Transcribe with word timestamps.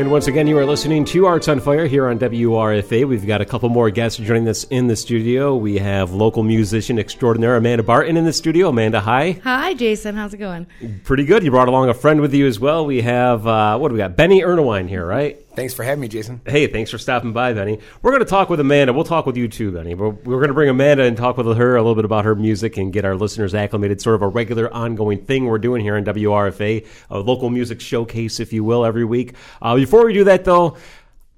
And 0.00 0.10
once 0.10 0.28
again, 0.28 0.46
you 0.46 0.56
are 0.56 0.64
listening 0.64 1.04
to 1.04 1.26
Arts 1.26 1.46
on 1.46 1.60
Fire 1.60 1.86
here 1.86 2.08
on 2.08 2.18
WRFA. 2.18 3.06
We've 3.06 3.26
got 3.26 3.42
a 3.42 3.44
couple 3.44 3.68
more 3.68 3.90
guests 3.90 4.18
joining 4.18 4.48
us 4.48 4.64
in 4.64 4.86
the 4.86 4.96
studio. 4.96 5.54
We 5.54 5.76
have 5.76 6.12
local 6.12 6.42
musician 6.42 6.98
extraordinaire 6.98 7.56
Amanda 7.56 7.82
Barton 7.82 8.16
in 8.16 8.24
the 8.24 8.32
studio. 8.32 8.70
Amanda, 8.70 9.00
hi. 9.00 9.32
Hi, 9.44 9.74
Jason. 9.74 10.16
How's 10.16 10.32
it 10.32 10.38
going? 10.38 10.66
Pretty 11.04 11.26
good. 11.26 11.44
You 11.44 11.50
brought 11.50 11.68
along 11.68 11.90
a 11.90 11.94
friend 11.94 12.22
with 12.22 12.32
you 12.32 12.46
as 12.46 12.58
well. 12.58 12.86
We 12.86 13.02
have, 13.02 13.46
uh, 13.46 13.76
what 13.76 13.88
do 13.88 13.92
we 13.92 13.98
got? 13.98 14.16
Benny 14.16 14.40
Ernewein 14.40 14.88
here, 14.88 15.04
right? 15.04 15.38
Thanks 15.60 15.74
for 15.74 15.82
having 15.82 16.00
me, 16.00 16.08
Jason. 16.08 16.40
Hey, 16.46 16.68
thanks 16.68 16.90
for 16.90 16.96
stopping 16.96 17.34
by, 17.34 17.52
Benny. 17.52 17.80
We're 18.00 18.12
going 18.12 18.24
to 18.24 18.30
talk 18.30 18.48
with 18.48 18.60
Amanda. 18.60 18.94
We'll 18.94 19.04
talk 19.04 19.26
with 19.26 19.36
you 19.36 19.46
too, 19.46 19.70
Benny. 19.70 19.94
We're, 19.94 20.08
we're 20.08 20.36
going 20.36 20.48
to 20.48 20.54
bring 20.54 20.70
Amanda 20.70 21.02
and 21.02 21.18
talk 21.18 21.36
with 21.36 21.54
her 21.54 21.76
a 21.76 21.82
little 21.82 21.94
bit 21.94 22.06
about 22.06 22.24
her 22.24 22.34
music 22.34 22.78
and 22.78 22.90
get 22.90 23.04
our 23.04 23.14
listeners 23.14 23.54
acclimated. 23.54 24.00
Sort 24.00 24.14
of 24.14 24.22
a 24.22 24.28
regular, 24.28 24.72
ongoing 24.72 25.22
thing 25.22 25.44
we're 25.44 25.58
doing 25.58 25.82
here 25.82 25.98
in 25.98 26.04
WRFA, 26.06 26.86
a 27.10 27.18
local 27.18 27.50
music 27.50 27.82
showcase, 27.82 28.40
if 28.40 28.54
you 28.54 28.64
will, 28.64 28.86
every 28.86 29.04
week. 29.04 29.34
Uh, 29.60 29.76
before 29.76 30.06
we 30.06 30.14
do 30.14 30.24
that, 30.24 30.46
though, 30.46 30.78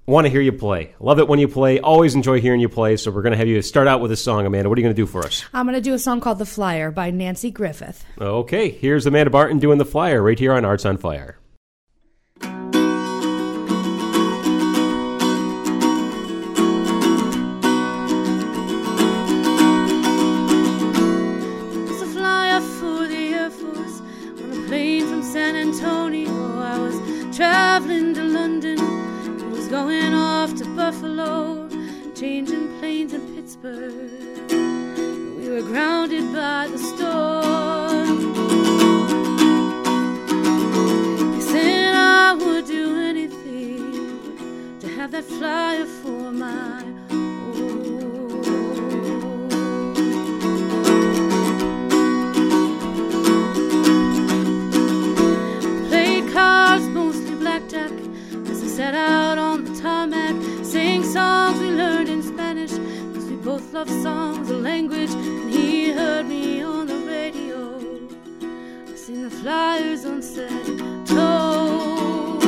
want 0.05 0.23
to 0.23 0.29
hear 0.29 0.39
you 0.39 0.53
play. 0.53 0.95
Love 1.01 1.19
it 1.19 1.27
when 1.27 1.39
you 1.39 1.49
play. 1.49 1.81
Always 1.81 2.15
enjoy 2.15 2.39
hearing 2.39 2.61
you 2.61 2.69
play. 2.69 2.95
So 2.95 3.11
we're 3.11 3.23
going 3.23 3.31
to 3.31 3.37
have 3.37 3.49
you 3.49 3.61
start 3.61 3.89
out 3.89 3.99
with 3.99 4.13
a 4.13 4.15
song, 4.15 4.45
Amanda. 4.45 4.69
What 4.69 4.77
are 4.77 4.81
you 4.81 4.85
going 4.85 4.95
to 4.95 5.01
do 5.01 5.05
for 5.05 5.25
us? 5.25 5.43
I'm 5.53 5.65
going 5.65 5.75
to 5.75 5.81
do 5.81 5.93
a 5.93 5.99
song 5.99 6.21
called 6.21 6.39
The 6.39 6.45
Flyer 6.45 6.91
by 6.91 7.11
Nanci 7.11 7.53
Griffith. 7.53 8.05
Okay, 8.21 8.69
here's 8.69 9.05
Amanda 9.05 9.31
Barton 9.31 9.59
doing 9.59 9.79
The 9.79 9.85
Flyer 9.85 10.23
right 10.23 10.39
here 10.39 10.53
on 10.53 10.63
Arts 10.63 10.85
on 10.85 10.95
Fire. 10.95 11.37
Buffalo, 30.83 31.69
changing 32.13 32.77
planes 32.77 33.13
in 33.13 33.21
Pittsburgh. 33.33 34.51
We 35.37 35.47
were 35.49 35.61
grounded 35.61 36.25
by 36.33 36.67
the 36.67 36.77
storm. 36.77 38.33
They 41.31 41.39
said 41.39 41.95
I 41.95 42.33
would 42.33 42.65
do 42.67 42.99
anything 42.99 44.77
to 44.81 44.87
have 44.89 45.11
that 45.11 45.23
flyer 45.23 45.85
for 45.85 46.33
my 46.33 46.83
own. 47.11 47.69
Played 55.87 56.29
cards, 56.33 56.85
mostly 56.87 57.35
blackjack, 57.35 57.93
as 58.49 58.61
we 58.61 58.67
sat 58.67 58.93
out 58.93 59.32
both 63.53 63.73
love 63.73 63.89
songs, 64.01 64.49
a 64.49 64.57
language. 64.57 65.11
And 65.11 65.49
he 65.51 65.91
heard 65.91 66.25
me 66.25 66.63
on 66.63 66.87
the 66.87 66.97
radio. 67.15 67.59
I 68.91 68.95
seen 68.95 69.21
the 69.21 69.29
flyers 69.29 70.05
on 70.05 70.23
set. 70.23 70.65
Told. 71.05 72.41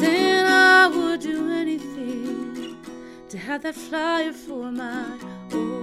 Said 0.00 0.44
I 0.46 0.88
would 0.94 1.20
do 1.20 1.50
anything 1.50 2.76
to 3.30 3.38
have 3.38 3.62
that 3.62 3.74
flyer 3.74 4.34
for 4.34 4.70
my 4.70 5.06
own. 5.54 5.81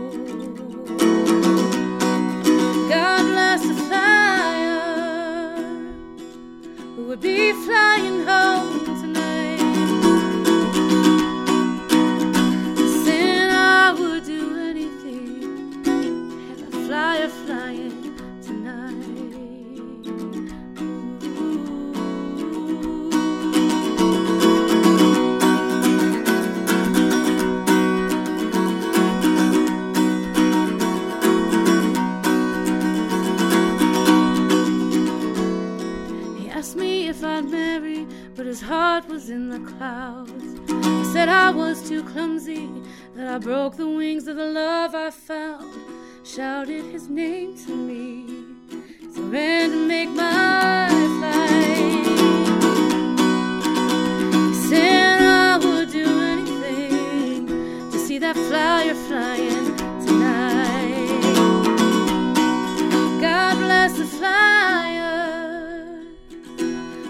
I 41.50 41.52
was 41.52 41.90
too 41.90 42.04
clumsy, 42.04 42.70
that 43.16 43.28
I 43.28 43.40
broke 43.40 43.76
the 43.76 43.88
wings 43.90 44.28
of 44.28 44.36
the 44.36 44.46
love 44.46 44.94
I 44.94 45.10
found. 45.10 45.74
Shouted 46.24 46.86
his 46.86 47.10
name 47.10 47.58
to 47.66 47.76
me, 47.76 48.28
so 49.12 49.24
ran 49.24 49.72
to 49.72 49.88
make 49.88 50.10
my 50.10 50.90
flight. 51.18 52.06
He 54.46 54.54
said 54.70 55.24
I 55.24 55.58
would 55.58 55.92
do 55.92 56.06
anything 56.36 57.48
to 57.90 57.98
see 57.98 58.20
that 58.20 58.36
flyer 58.36 58.94
flying 58.94 59.76
tonight. 60.06 61.22
God 63.20 63.58
bless 63.58 63.98
the 63.98 64.06
flyer 64.06 66.04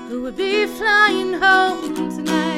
who 0.08 0.22
would 0.22 0.38
be 0.38 0.66
flying 0.66 1.34
home 1.34 1.94
tonight. 2.10 2.49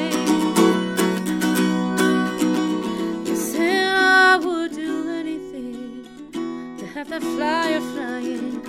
That 7.12 7.22
flyer 7.22 7.80
flying 7.92 8.62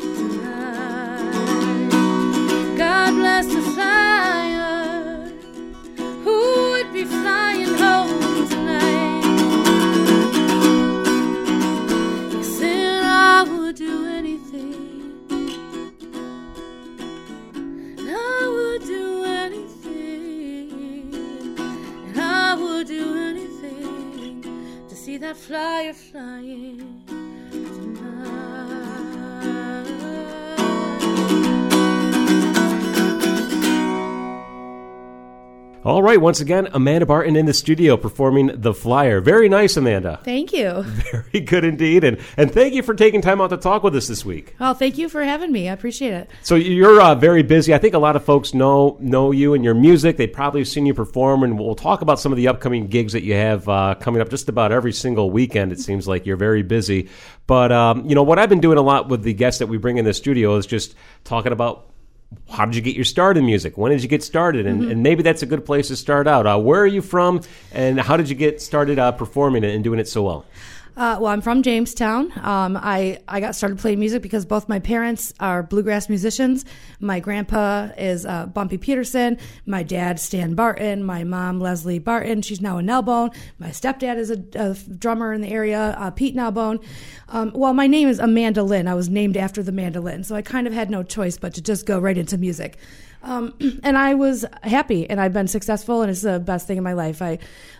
tonight. 0.00 1.18
God 2.78 3.10
bless 3.16 3.46
the 3.46 3.60
flyer 3.60 5.30
who 6.24 6.70
would 6.70 6.90
be 6.94 7.04
flying 7.04 7.74
home 7.74 8.48
tonight. 8.48 9.24
You 12.32 12.42
said 12.42 13.02
I 13.02 13.42
would 13.42 13.76
do 13.76 14.06
anything. 14.06 15.12
I 18.08 18.48
would 18.54 18.86
do 18.86 19.24
anything. 19.24 21.12
I 22.16 22.54
would 22.54 22.86
do 22.86 23.16
anything 23.18 24.40
to 24.88 24.96
see 24.96 25.18
that 25.18 25.36
flyer 25.36 25.92
flying 25.92 26.95
All 35.86 36.02
right, 36.02 36.20
once 36.20 36.40
again, 36.40 36.66
Amanda 36.72 37.06
Barton 37.06 37.36
in 37.36 37.46
the 37.46 37.54
studio 37.54 37.96
performing 37.96 38.50
The 38.60 38.74
Flyer. 38.74 39.20
Very 39.20 39.48
nice, 39.48 39.76
Amanda. 39.76 40.18
Thank 40.24 40.52
you. 40.52 40.82
Very 40.82 41.38
good 41.38 41.64
indeed. 41.64 42.02
And, 42.02 42.18
and 42.36 42.50
thank 42.50 42.74
you 42.74 42.82
for 42.82 42.92
taking 42.92 43.22
time 43.22 43.40
out 43.40 43.50
to 43.50 43.56
talk 43.56 43.84
with 43.84 43.94
us 43.94 44.08
this 44.08 44.24
week. 44.24 44.56
Well, 44.58 44.74
thank 44.74 44.98
you 44.98 45.08
for 45.08 45.22
having 45.22 45.52
me. 45.52 45.68
I 45.68 45.72
appreciate 45.72 46.12
it. 46.12 46.28
So 46.42 46.56
you're 46.56 47.00
uh, 47.00 47.14
very 47.14 47.44
busy. 47.44 47.72
I 47.72 47.78
think 47.78 47.94
a 47.94 48.00
lot 48.00 48.16
of 48.16 48.24
folks 48.24 48.52
know 48.52 48.96
know 48.98 49.30
you 49.30 49.54
and 49.54 49.62
your 49.62 49.74
music. 49.74 50.16
They've 50.16 50.32
probably 50.32 50.64
seen 50.64 50.86
you 50.86 50.92
perform, 50.92 51.44
and 51.44 51.56
we'll 51.56 51.76
talk 51.76 52.00
about 52.00 52.18
some 52.18 52.32
of 52.32 52.36
the 52.36 52.48
upcoming 52.48 52.88
gigs 52.88 53.12
that 53.12 53.22
you 53.22 53.34
have 53.34 53.68
uh, 53.68 53.94
coming 53.94 54.20
up. 54.20 54.28
Just 54.28 54.48
about 54.48 54.72
every 54.72 54.92
single 54.92 55.30
weekend, 55.30 55.70
it 55.70 55.78
seems 55.78 56.08
like 56.08 56.26
you're 56.26 56.36
very 56.36 56.64
busy. 56.64 57.10
But 57.46 57.70
um, 57.70 58.08
you 58.08 58.16
know 58.16 58.24
what 58.24 58.40
I've 58.40 58.48
been 58.48 58.58
doing 58.58 58.78
a 58.78 58.82
lot 58.82 59.08
with 59.08 59.22
the 59.22 59.34
guests 59.34 59.60
that 59.60 59.68
we 59.68 59.78
bring 59.78 59.98
in 59.98 60.04
the 60.04 60.14
studio 60.14 60.56
is 60.56 60.66
just 60.66 60.96
talking 61.22 61.52
about 61.52 61.92
how 62.48 62.64
did 62.64 62.74
you 62.76 62.82
get 62.82 62.94
your 62.96 63.04
start 63.04 63.36
in 63.36 63.46
music? 63.46 63.76
When 63.76 63.92
did 63.92 64.02
you 64.02 64.08
get 64.08 64.22
started? 64.22 64.66
And, 64.66 64.84
and 64.84 65.02
maybe 65.02 65.22
that's 65.22 65.42
a 65.42 65.46
good 65.46 65.64
place 65.64 65.88
to 65.88 65.96
start 65.96 66.26
out. 66.26 66.46
Uh, 66.46 66.58
where 66.58 66.80
are 66.80 66.86
you 66.86 67.02
from, 67.02 67.42
and 67.72 68.00
how 68.00 68.16
did 68.16 68.28
you 68.28 68.34
get 68.34 68.60
started 68.60 68.98
uh, 68.98 69.12
performing 69.12 69.64
and 69.64 69.82
doing 69.82 69.98
it 69.98 70.08
so 70.08 70.22
well? 70.22 70.44
Uh, 70.96 71.18
well, 71.20 71.26
I'm 71.26 71.42
from 71.42 71.62
Jamestown. 71.62 72.32
Um, 72.42 72.74
I, 72.74 73.18
I 73.28 73.40
got 73.40 73.54
started 73.54 73.78
playing 73.78 74.00
music 74.00 74.22
because 74.22 74.46
both 74.46 74.66
my 74.66 74.78
parents 74.78 75.34
are 75.40 75.62
bluegrass 75.62 76.08
musicians. 76.08 76.64
My 77.00 77.20
grandpa 77.20 77.90
is 77.98 78.24
uh, 78.24 78.46
Bumpy 78.46 78.78
Peterson. 78.78 79.36
My 79.66 79.82
dad, 79.82 80.18
Stan 80.18 80.54
Barton. 80.54 81.04
My 81.04 81.22
mom, 81.22 81.60
Leslie 81.60 81.98
Barton. 81.98 82.40
She's 82.40 82.62
now 82.62 82.78
a 82.78 82.82
Nellbone. 82.82 83.36
My 83.58 83.68
stepdad 83.68 84.16
is 84.16 84.30
a, 84.30 84.42
a 84.54 84.74
drummer 84.74 85.34
in 85.34 85.42
the 85.42 85.48
area, 85.48 85.94
uh, 85.98 86.10
Pete 86.10 86.34
Nellbone. 86.34 86.82
Um, 87.28 87.52
well, 87.54 87.74
my 87.74 87.86
name 87.86 88.08
is 88.08 88.18
Amanda 88.18 88.62
Lynn. 88.62 88.88
I 88.88 88.94
was 88.94 89.10
named 89.10 89.36
after 89.36 89.62
the 89.62 89.72
mandolin, 89.72 90.24
so 90.24 90.34
I 90.34 90.40
kind 90.40 90.66
of 90.66 90.72
had 90.72 90.88
no 90.88 91.02
choice 91.02 91.36
but 91.36 91.52
to 91.54 91.60
just 91.60 91.84
go 91.84 91.98
right 91.98 92.16
into 92.16 92.38
music. 92.38 92.78
Um, 93.22 93.54
and 93.82 93.96
I 93.98 94.14
was 94.14 94.44
happy, 94.62 95.08
and 95.08 95.20
I've 95.20 95.32
been 95.32 95.48
successful, 95.48 96.02
and 96.02 96.10
it's 96.10 96.22
the 96.22 96.38
best 96.38 96.66
thing 96.66 96.76
in 96.78 96.84
my 96.84 96.92
life. 96.92 97.22
I, 97.22 97.38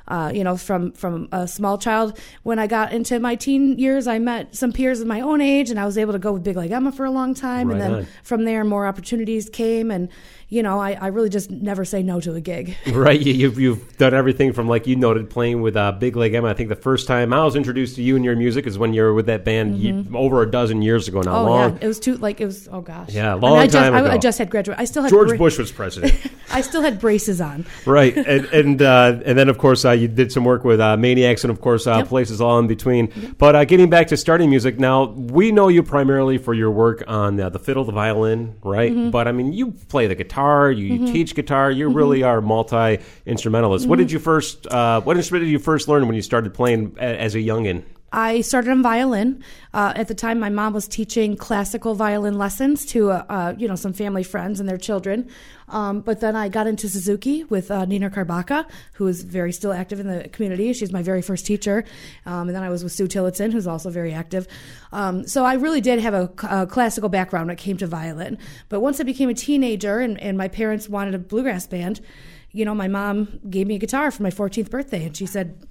uh, 0.09 0.31
you 0.35 0.45
know, 0.45 0.57
from 0.57 0.93
from 0.93 1.29
a 1.33 1.47
small 1.49 1.79
child, 1.79 2.19
when 2.43 2.59
I 2.59 2.67
got 2.67 2.93
into 2.93 3.19
my 3.19 3.35
teen 3.35 3.79
years, 3.79 4.07
I 4.07 4.19
met 4.19 4.55
some 4.55 4.73
peers 4.73 5.01
of 5.01 5.07
my 5.07 5.21
own 5.21 5.41
age, 5.41 5.71
and 5.71 5.79
I 5.79 5.85
was 5.85 5.99
able 5.99 6.13
to 6.13 6.19
go 6.19 6.33
with 6.33 6.45
Big 6.45 6.57
Leg 6.57 6.71
Emma 6.71 6.93
for 6.93 7.05
a 7.05 7.11
long 7.11 7.35
time, 7.35 7.69
Right 7.69 7.75
and 7.75 7.81
then 7.81 7.95
on. 8.01 8.07
from 8.23 8.45
there, 8.45 8.65
more 8.65 8.87
opportunities 8.87 9.49
came, 9.49 9.91
and 9.91 10.09
you 10.49 10.63
know, 10.63 10.79
I, 10.79 10.93
I 10.93 11.09
really 11.09 11.29
just 11.29 11.51
never 11.51 11.85
say 11.85 12.03
no 12.03 12.21
to 12.21 12.35
a 12.35 12.41
gig. 12.41 12.77
Right, 12.93 13.21
you, 13.21 13.33
you've 13.33 13.59
you've 13.59 13.97
done 13.99 14.15
everything 14.15 14.53
from 14.53 14.69
like 14.69 14.87
you 14.87 14.97
noted 14.97 15.29
playing 15.29 15.61
with 15.61 15.77
uh, 15.77 15.93
Big 15.93 16.17
Leg 16.17 16.35
Emma. 16.35 16.49
I 16.49 16.55
think 16.55 16.69
the 16.69 16.77
first 16.77 17.07
time 17.07 17.33
I 17.33 17.45
was 17.45 17.57
introduced 17.57 17.97
to 17.97 18.03
you 18.03 18.17
and 18.17 18.25
your 18.25 18.37
music 18.37 18.67
is 18.67 18.79
when 18.79 18.95
you 18.95 19.03
were 19.03 19.13
with 19.15 19.27
that 19.27 19.45
band 19.45 19.77
ye- 19.79 20.05
over 20.15 20.43
a 20.43 20.51
dozen 20.51 20.83
years 20.83 21.09
ago 21.09 21.21
now. 21.21 21.33
Mm-hmm. 21.33 21.39
Oh 21.39 21.51
long. 21.51 21.73
yeah, 21.73 21.79
it 21.83 21.87
was 21.89 22.01
too 22.01 22.17
like 22.17 22.41
it 22.41 22.47
was. 22.47 22.69
Oh 22.69 22.81
gosh, 22.81 23.11
Yeah, 23.13 23.31
I 23.33 23.35
mean, 23.35 23.43
long 23.43 23.59
I 23.59 23.65
just, 23.67 23.75
time 23.77 23.95
I, 23.95 24.01
ago. 24.01 24.11
I 24.11 24.19
just 24.19 24.39
had 24.39 24.51
graduated. 24.51 24.81
I 24.81 24.85
still 24.85 25.03
had 25.03 25.11
George 25.11 25.29
bra- 25.31 25.39
Bush 25.39 25.59
was 25.59 25.73
president. 25.73 26.15
I 26.51 26.61
still 26.61 26.81
had 26.83 27.01
braces 27.01 27.41
on. 27.41 27.67
right, 27.87 28.17
and 28.35 28.45
and 28.47 28.83
uh, 28.83 29.21
and 29.25 29.37
then 29.39 29.49
of 29.49 29.59
course 29.59 29.85
uh, 29.85 29.91
you 29.91 30.07
did 30.09 30.31
some 30.33 30.45
work 30.45 30.65
with 30.65 30.81
uh, 30.81 30.97
Maniacs 30.97 31.43
and 31.45 31.51
of 31.51 31.61
course 31.61 31.87
uh, 31.87 31.97
Yep. 31.99 32.09
places 32.09 32.41
all 32.41 32.59
in 32.61 32.67
between. 32.69 33.35
But 33.39 33.57
uh, 33.57 33.65
getting 33.65 33.91
back 33.91 34.07
to 34.09 34.17
starting 34.17 34.49
music 34.51 34.79
now, 34.79 35.05
we 35.07 35.51
know 35.53 35.69
you 35.69 35.83
primarily 35.83 36.39
for 36.39 36.55
your 36.55 36.71
work 36.71 37.03
on 37.09 37.39
uh, 37.41 37.49
the 37.51 37.59
fiddle, 37.59 37.85
the 37.85 37.93
violin, 37.93 38.57
right? 38.63 38.93
Mm-hmm. 38.93 39.11
But 39.11 39.27
I 39.29 39.33
mean, 39.33 39.53
you 39.53 39.73
play 39.73 40.07
the 40.07 40.15
guitar, 40.15 40.36
you 40.71 41.07
teach 41.13 41.35
guitar, 41.35 41.71
you 41.71 41.89
really 41.89 42.23
are 42.23 42.41
multi 42.41 42.99
instrumentalist. 43.25 43.87
What 43.87 43.99
Mm-hmm. 43.99 44.07
did 44.07 44.13
you 44.13 44.19
first? 44.19 44.67
Uh, 44.67 45.01
what 45.01 45.17
instrument 45.17 45.45
did 45.45 45.51
you 45.51 45.59
first 45.59 45.89
learn 45.89 46.07
when 46.07 46.15
you 46.17 46.23
started 46.23 46.53
playing 46.55 46.97
a- 46.99 47.03
as 47.21 47.35
a 47.35 47.39
youngin? 47.39 47.83
I 48.13 48.41
started 48.41 48.71
on 48.71 48.83
violin. 48.83 49.43
Uh, 49.75 49.93
at 49.97 50.09
the 50.09 50.15
time, 50.15 50.39
my 50.39 50.49
mom 50.49 50.73
was 50.73 50.87
teaching 50.87 51.37
classical 51.37 51.95
violin 51.95 52.39
lessons 52.39 52.87
to 52.87 53.11
uh, 53.11 53.25
uh, 53.29 53.55
you 53.59 53.67
know 53.67 53.75
some 53.75 53.93
family 53.93 54.23
friends 54.23 54.61
and 54.61 54.69
their 54.69 54.79
children. 54.79 55.29
Um, 55.69 56.01
but 56.01 56.21
then 56.21 56.37
I 56.37 56.49
got 56.49 56.67
into 56.67 56.89
Suzuki 56.89 57.43
with 57.45 57.71
uh, 57.71 57.85
Nina 57.85 58.09
Karbaka, 58.09 58.69
who 58.95 59.07
is 59.09 59.23
very 59.23 59.53
still 59.53 59.73
active 59.73 59.99
in 59.99 60.07
the 60.07 60.29
community. 60.29 60.73
She's 60.73 60.93
my 60.93 61.03
very 61.03 61.23
first 61.23 61.45
teacher. 61.45 61.85
Um, 62.25 62.49
and 62.49 62.57
then 62.57 62.63
I 62.63 62.69
was 62.69 62.85
with 62.85 62.93
Sue 62.93 63.09
Tillotson, 63.09 63.51
who's 63.51 63.67
also 63.67 63.91
very 63.91 64.13
active. 64.13 64.47
Um, 64.93 65.27
so 65.27 65.45
I 65.45 65.55
really 65.55 65.81
did 65.81 65.99
have 65.99 66.15
a, 66.15 66.31
a 66.49 66.67
classical 66.67 67.09
background 67.09 67.49
when 67.49 67.55
it 67.55 67.61
came 67.61 67.77
to 67.79 67.87
violin. 67.87 68.39
But 68.69 68.81
once 68.81 69.01
I 69.01 69.05
became 69.05 69.29
a 69.29 69.35
teenager 69.35 69.99
and, 69.99 70.21
and 70.21 70.39
my 70.39 70.49
parents 70.49 70.89
wanted 70.89 71.15
a 71.15 71.19
bluegrass 71.19 71.67
band, 71.67 72.01
you 72.53 72.65
know, 72.65 72.75
my 72.75 72.89
mom 72.89 73.41
gave 73.51 73.67
me 73.67 73.75
a 73.75 73.79
guitar 73.79 74.11
for 74.11 74.23
my 74.23 74.31
14th 74.31 74.71
birthday, 74.71 75.05
and 75.05 75.17
she 75.17 75.27
said, 75.27 75.67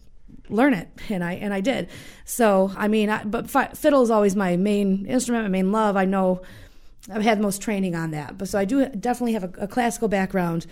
learn 0.50 0.74
it 0.74 0.88
and 1.10 1.24
i 1.24 1.34
and 1.34 1.54
i 1.54 1.62
did. 1.62 1.90
So 2.26 2.72
i 2.78 2.88
mean 2.88 3.10
I, 3.10 3.24
but 3.24 3.50
fi- 3.50 3.70
fiddle 3.70 4.02
is 4.02 4.12
always 4.12 4.36
my 4.36 4.58
main 4.58 5.06
instrument 5.06 5.46
my 5.46 5.50
main 5.50 5.72
love. 5.72 5.96
I 5.96 6.06
know 6.06 6.42
i've 7.12 7.24
had 7.24 7.38
the 7.40 7.44
most 7.44 7.62
training 7.62 7.96
on 7.96 8.12
that. 8.12 8.38
But 8.38 8.48
so 8.48 8.60
i 8.60 8.66
do 8.66 8.88
definitely 8.90 9.34
have 9.34 9.44
a, 9.44 9.52
a 9.62 9.68
classical 9.68 10.08
background 10.08 10.66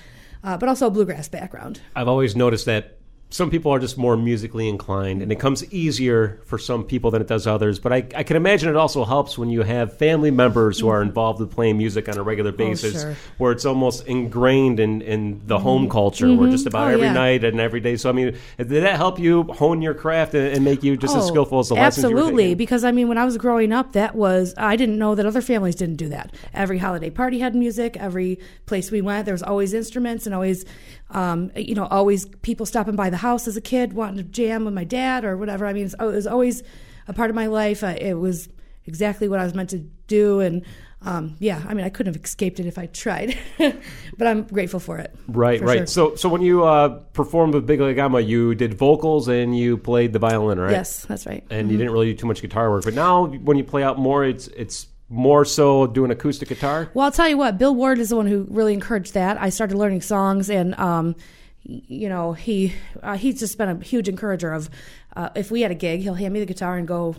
uh, 0.43 0.57
but 0.57 0.67
also 0.69 0.87
a 0.87 0.91
bluegrass 0.91 1.29
background. 1.29 1.79
I've 1.95 2.07
always 2.07 2.35
noticed 2.35 2.65
that 2.65 2.97
some 3.33 3.49
people 3.49 3.73
are 3.73 3.79
just 3.79 3.97
more 3.97 4.15
musically 4.15 4.69
inclined, 4.69 5.23
and 5.23 5.31
it 5.31 5.39
comes 5.39 5.65
easier 5.73 6.39
for 6.45 6.59
some 6.59 6.83
people 6.83 7.09
than 7.09 7.19
it 7.19 7.27
does 7.27 7.47
others. 7.47 7.79
But 7.79 7.91
I, 7.91 8.05
I 8.15 8.21
can 8.21 8.37
imagine 8.37 8.69
it 8.69 8.75
also 8.75 9.03
helps 9.05 9.39
when 9.39 9.49
you 9.49 9.63
have 9.63 9.97
family 9.97 10.29
members 10.29 10.79
who 10.79 10.87
are 10.87 10.99
mm-hmm. 10.99 11.09
involved 11.09 11.39
with 11.39 11.49
playing 11.49 11.79
music 11.79 12.07
on 12.07 12.19
a 12.19 12.21
regular 12.21 12.51
oh, 12.51 12.57
basis, 12.57 13.01
sure. 13.01 13.15
where 13.39 13.51
it's 13.51 13.65
almost 13.65 14.05
ingrained 14.05 14.79
in, 14.79 15.01
in 15.01 15.41
the 15.47 15.57
home 15.57 15.83
mm-hmm. 15.83 15.91
culture, 15.91 16.31
where 16.31 16.47
just 16.51 16.65
mm-hmm. 16.65 16.75
about 16.75 16.89
Oh, 16.89 16.93
every 16.93 17.07
yeah. 17.07 17.13
night 17.13 17.43
and 17.43 17.59
every 17.59 17.79
day. 17.79 17.95
So, 17.95 18.07
I 18.07 18.11
mean, 18.11 18.37
did 18.57 18.69
that 18.69 18.97
help 18.97 19.17
you 19.17 19.43
hone 19.43 19.81
your 19.81 19.95
craft 19.95 20.35
and, 20.35 20.53
and 20.53 20.63
make 20.63 20.83
you 20.83 20.95
just 20.95 21.15
as 21.15 21.23
Oh, 21.23 21.27
skillful 21.27 21.59
as 21.59 21.69
the 21.69 21.75
lessons 21.75 22.03
you 22.03 22.09
were 22.15 22.19
absolutely 22.19 22.55
because 22.55 22.83
i 22.83 22.91
mean 22.91 23.07
when 23.07 23.17
i 23.17 23.25
was 23.25 23.37
growing 23.37 23.71
up 23.71 23.93
that 23.93 24.13
was 24.15 24.53
i 24.57 24.75
didn't 24.75 24.97
know 24.97 25.15
that 25.15 25.25
other 25.25 25.41
families 25.41 25.75
didn't 25.75 25.95
do 25.95 26.09
that 26.09 26.33
every 26.53 26.77
holiday 26.77 27.09
party 27.09 27.39
had 27.39 27.55
music 27.55 27.97
every 27.97 28.39
place 28.65 28.91
we 28.91 29.01
went 29.01 29.25
there 29.25 29.33
was 29.33 29.43
always 29.43 29.73
instruments 29.73 30.25
and 30.25 30.35
always 30.35 30.65
um, 31.13 31.51
you 31.55 31.75
know 31.75 31.85
always 31.85 32.25
people 32.41 32.65
stopping 32.65 32.95
by 32.95 33.09
the 33.09 33.17
house 33.17 33.47
as 33.47 33.55
a 33.55 33.61
kid 33.61 33.93
wanting 33.93 34.17
to 34.17 34.23
jam 34.23 34.65
with 34.65 34.73
my 34.73 34.83
dad 34.83 35.23
or 35.23 35.37
whatever 35.37 35.65
i 35.65 35.73
mean 35.73 35.85
it 35.87 35.99
was 36.01 36.27
always 36.27 36.63
a 37.07 37.13
part 37.13 37.29
of 37.29 37.35
my 37.35 37.47
life 37.47 37.83
uh, 37.83 37.95
it 37.99 38.15
was 38.15 38.49
exactly 38.85 39.27
what 39.29 39.39
i 39.39 39.43
was 39.43 39.53
meant 39.53 39.69
to 39.69 39.79
do 40.07 40.39
and 40.39 40.63
um, 41.05 41.35
yeah 41.39 41.61
i 41.67 41.73
mean 41.73 41.85
i 41.85 41.89
couldn't 41.89 42.13
have 42.13 42.23
escaped 42.23 42.59
it 42.59 42.65
if 42.65 42.77
i 42.77 42.85
tried 42.87 43.37
but 44.17 44.27
i'm 44.27 44.43
grateful 44.43 44.79
for 44.79 44.97
it 44.97 45.13
Right, 45.27 45.59
for 45.59 45.65
right. 45.65 45.77
sure. 45.79 45.85
So, 45.87 46.15
so 46.15 46.29
when 46.29 46.41
you 46.41 46.63
uh, 46.63 46.89
performed 47.13 47.53
with 47.53 47.65
Big 47.65 47.79
Leg 47.79 47.97
Emma, 47.97 48.19
you 48.19 48.55
did 48.55 48.73
vocals 48.73 49.27
and 49.27 49.57
you 49.57 49.77
played 49.77 50.13
the 50.13 50.19
violin, 50.19 50.59
right? 50.59 50.71
yes 50.71 51.05
that's 51.05 51.25
right 51.25 51.43
and 51.49 51.71
you 51.71 51.77
didn't 51.77 51.91
really 51.93 52.11
do 52.11 52.17
too 52.17 52.27
much 52.27 52.41
guitar 52.41 52.69
work. 52.71 52.83
But 52.85 52.93
now, 52.93 53.25
when 53.25 53.57
you 53.57 53.63
play 53.63 53.83
out 53.83 53.97
more, 53.99 54.23
it's 54.23 54.47
it's 54.47 54.87
more 55.13 55.45
so 55.45 55.85
doing 55.85 56.09
acoustic 56.11 56.49
guitar. 56.49 56.89
Well, 56.93 57.05
I'll 57.05 57.11
tell 57.11 57.29
you 57.29 57.37
what, 57.37 57.57
Bill 57.57 57.73
Ward 57.73 57.99
is 57.99 58.09
the 58.09 58.15
one 58.15 58.25
who 58.25 58.47
really 58.49 58.73
encouraged 58.73 59.13
that. 59.13 59.39
I 59.39 59.49
started 59.49 59.77
learning 59.77 60.01
songs, 60.01 60.49
and 60.49 60.77
um, 60.79 61.15
you 61.63 62.09
know, 62.09 62.33
he 62.33 62.73
uh, 63.01 63.15
he's 63.15 63.39
just 63.39 63.57
been 63.57 63.69
a 63.69 63.83
huge 63.83 64.09
encourager 64.09 64.51
of. 64.51 64.69
Uh, 65.15 65.29
if 65.35 65.51
we 65.51 65.61
had 65.61 65.69
a 65.69 65.75
gig, 65.75 66.01
he'll 66.01 66.15
hand 66.15 66.33
me 66.33 66.39
the 66.39 66.45
guitar 66.47 66.75
and 66.75 66.87
go 66.87 67.15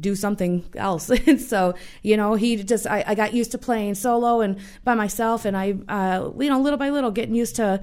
do 0.00 0.14
something 0.14 0.64
else. 0.74 1.10
and 1.26 1.40
so, 1.40 1.74
you 2.02 2.16
know, 2.16 2.34
he 2.34 2.56
just 2.56 2.86
I, 2.86 3.04
I 3.06 3.14
got 3.14 3.34
used 3.34 3.52
to 3.52 3.58
playing 3.58 3.94
solo 3.94 4.40
and 4.40 4.58
by 4.84 4.94
myself, 4.94 5.44
and 5.44 5.56
I, 5.56 5.74
uh, 5.88 6.30
you 6.38 6.48
know, 6.48 6.58
little 6.60 6.78
by 6.78 6.88
little, 6.88 7.10
getting 7.10 7.34
used 7.34 7.56
to 7.56 7.82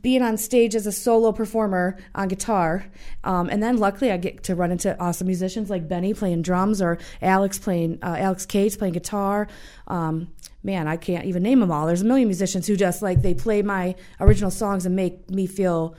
being 0.00 0.22
on 0.22 0.36
stage 0.36 0.74
as 0.74 0.86
a 0.86 0.92
solo 0.92 1.32
performer 1.32 1.98
on 2.14 2.28
guitar. 2.28 2.86
Um, 3.24 3.48
and 3.48 3.62
then 3.62 3.76
luckily 3.76 4.12
I 4.12 4.16
get 4.16 4.44
to 4.44 4.54
run 4.54 4.70
into 4.70 4.98
awesome 5.00 5.26
musicians 5.26 5.68
like 5.70 5.88
Benny 5.88 6.14
playing 6.14 6.42
drums 6.42 6.80
or 6.80 6.98
Alex 7.20 7.58
playing, 7.58 7.98
uh, 8.02 8.16
Alex 8.18 8.46
Cates 8.46 8.76
playing 8.76 8.94
guitar. 8.94 9.48
Um, 9.88 10.28
man, 10.62 10.86
I 10.86 10.96
can't 10.96 11.24
even 11.24 11.42
name 11.42 11.60
them 11.60 11.70
all. 11.70 11.86
There's 11.86 12.02
a 12.02 12.06
million 12.06 12.28
musicians 12.28 12.66
who 12.66 12.76
just 12.76 13.02
like, 13.02 13.22
they 13.22 13.34
play 13.34 13.62
my 13.62 13.96
original 14.20 14.50
songs 14.50 14.86
and 14.86 14.94
make 14.94 15.28
me 15.30 15.46
feel, 15.46 15.96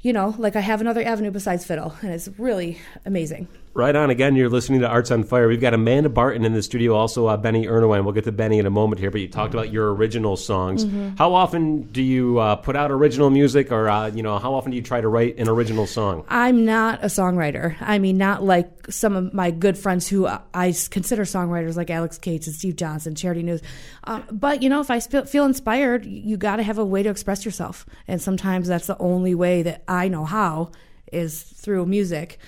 you 0.00 0.12
know, 0.12 0.34
like 0.38 0.56
I 0.56 0.60
have 0.60 0.80
another 0.80 1.02
avenue 1.02 1.30
besides 1.30 1.64
fiddle. 1.64 1.94
And 2.02 2.12
it's 2.12 2.28
really 2.38 2.78
amazing. 3.04 3.48
Right 3.72 3.94
on. 3.94 4.10
Again, 4.10 4.34
you're 4.34 4.48
listening 4.48 4.80
to 4.80 4.88
Arts 4.88 5.12
on 5.12 5.22
Fire. 5.22 5.46
We've 5.46 5.60
got 5.60 5.74
Amanda 5.74 6.08
Barton 6.08 6.44
in 6.44 6.54
the 6.54 6.62
studio, 6.62 6.94
also 6.96 7.28
uh, 7.28 7.36
Benny 7.36 7.66
Ernewein. 7.66 8.02
We'll 8.02 8.12
get 8.12 8.24
to 8.24 8.32
Benny 8.32 8.58
in 8.58 8.66
a 8.66 8.70
moment 8.70 8.98
here, 8.98 9.12
but 9.12 9.20
you 9.20 9.28
talked 9.28 9.54
about 9.54 9.72
your 9.72 9.94
original 9.94 10.36
songs. 10.36 10.84
How 11.16 11.34
often 11.34 11.82
do 11.82 12.02
you 12.02 12.40
uh, 12.40 12.56
put 12.56 12.74
out 12.74 12.90
original 12.90 13.30
music, 13.30 13.70
or 13.70 13.88
uh, 13.88 14.08
you 14.08 14.24
know, 14.24 14.38
how 14.40 14.54
often 14.54 14.72
do 14.72 14.76
you 14.76 14.82
try 14.82 15.00
to 15.00 15.06
write 15.06 15.38
an 15.38 15.48
original 15.48 15.86
song? 15.86 16.24
I'm 16.28 16.64
not 16.64 17.04
a 17.04 17.06
songwriter. 17.06 17.76
I 17.80 18.00
mean, 18.00 18.18
not 18.18 18.42
like 18.42 18.90
some 18.90 19.14
of 19.14 19.32
my 19.32 19.52
good 19.52 19.78
friends 19.78 20.08
who 20.08 20.26
I 20.26 20.74
consider 20.90 21.22
songwriters, 21.22 21.76
like 21.76 21.90
Alex 21.90 22.18
Cates 22.18 22.48
and 22.48 22.56
Steve 22.56 22.74
Johnson, 22.74 23.14
Charity 23.14 23.44
Nuse. 23.44 23.62
Um, 24.02 24.24
but 24.32 24.64
you 24.64 24.68
know, 24.68 24.80
if 24.80 24.90
I 24.90 24.98
sp- 24.98 25.28
feel 25.28 25.44
inspired, 25.44 26.04
you 26.04 26.36
got 26.36 26.56
to 26.56 26.64
have 26.64 26.78
a 26.78 26.84
way 26.84 27.04
to 27.04 27.08
express 27.08 27.44
yourself, 27.44 27.86
and 28.08 28.20
sometimes 28.20 28.66
that's 28.66 28.88
the 28.88 28.98
only 28.98 29.36
way 29.36 29.62
that 29.62 29.84
I 29.86 30.08
know 30.08 30.24
how 30.24 30.72
is 31.12 31.40
through 31.40 31.86
music. 31.86 32.38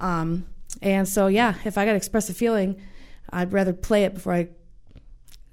Um, 0.00 0.46
and 0.82 1.08
so, 1.08 1.26
yeah, 1.26 1.54
if 1.64 1.76
I 1.78 1.84
got 1.84 1.92
to 1.92 1.96
express 1.96 2.28
a 2.30 2.34
feeling, 2.34 2.80
I'd 3.30 3.52
rather 3.52 3.72
play 3.72 4.04
it 4.04 4.14
before 4.14 4.32
I 4.34 4.48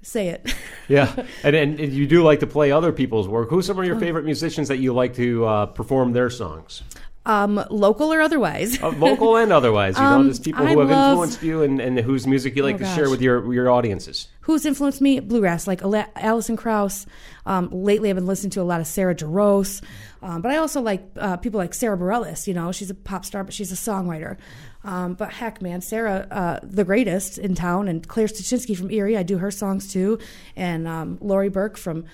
say 0.02 0.28
it. 0.28 0.54
Yeah, 0.88 1.12
and, 1.42 1.56
and 1.56 1.80
you 1.80 2.06
do 2.06 2.22
like 2.22 2.38
to 2.38 2.46
play 2.46 2.70
other 2.70 2.92
people's 2.92 3.26
work. 3.26 3.50
Who's 3.50 3.66
some 3.66 3.76
of 3.76 3.84
your 3.84 3.98
favorite 3.98 4.24
musicians 4.24 4.68
that 4.68 4.76
you 4.76 4.94
like 4.94 5.14
to 5.16 5.44
uh, 5.44 5.66
perform 5.66 6.12
their 6.12 6.30
songs, 6.30 6.84
um, 7.24 7.60
local 7.70 8.12
or 8.12 8.20
otherwise. 8.20 8.80
uh, 8.80 8.90
vocal 8.90 9.36
and 9.36 9.52
otherwise? 9.52 9.96
You 9.96 10.04
know, 10.04 10.08
Um, 10.10 10.28
just 10.28 10.44
people 10.44 10.64
I 10.64 10.72
who 10.74 10.78
have 10.78 10.90
love- 10.90 11.10
influenced 11.10 11.42
you 11.42 11.62
and, 11.64 11.80
and 11.80 11.98
whose 11.98 12.24
music 12.24 12.54
you 12.54 12.62
like 12.62 12.76
Oh, 12.76 12.78
to 12.78 12.84
share 12.94 13.06
gosh. 13.06 13.10
with 13.10 13.20
your 13.20 13.52
your 13.52 13.68
audiences. 13.68 14.28
who's 14.42 14.64
influenced 14.64 15.00
me 15.00 15.18
bluegrass 15.18 15.66
like 15.66 15.82
Ala- 15.82 16.06
alison 16.14 16.56
krauss 16.56 17.04
um, 17.46 17.68
lately 17.72 18.10
i've 18.10 18.14
been 18.14 18.26
listening 18.26 18.50
to 18.52 18.60
a 18.60 18.62
lot 18.62 18.80
of 18.80 18.86
sarah 18.86 19.12
jarosz 19.16 19.82
um, 20.22 20.42
but 20.42 20.50
i 20.50 20.56
also 20.56 20.80
like 20.80 21.02
uh, 21.18 21.36
people 21.36 21.58
like 21.58 21.74
sara 21.74 21.96
bareilles 21.96 22.46
you 22.46 22.54
know 22.54 22.72
she's 22.72 22.90
a 22.90 22.94
pop 22.94 23.24
star 23.24 23.44
but 23.44 23.52
she's 23.54 23.72
a 23.72 23.76
songwriter 23.76 24.36
um, 24.84 25.14
but 25.14 25.32
heck 25.32 25.60
man 25.62 25.80
sarah 25.80 26.26
uh, 26.30 26.60
the 26.62 26.84
greatest 26.84 27.38
in 27.38 27.54
town 27.54 27.88
and 27.88 28.06
claire 28.08 28.26
Stuczynski 28.26 28.76
from 28.76 28.90
erie 28.90 29.16
i 29.16 29.22
do 29.22 29.38
her 29.38 29.50
songs 29.50 29.92
too 29.92 30.18
and 30.56 30.86
um, 30.86 31.18
lori 31.20 31.48
burke 31.48 31.76
from 31.76 32.04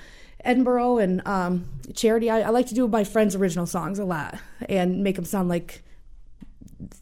edinboro 0.44 1.02
and 1.02 1.26
um, 1.26 1.68
charity 1.94 2.30
I, 2.30 2.40
I 2.42 2.48
like 2.50 2.66
to 2.66 2.74
do 2.74 2.86
my 2.88 3.04
friends 3.04 3.34
original 3.34 3.66
songs 3.66 3.98
a 3.98 4.04
lot 4.04 4.38
and 4.68 5.02
make 5.02 5.16
them 5.16 5.24
sound 5.24 5.48
like 5.48 5.82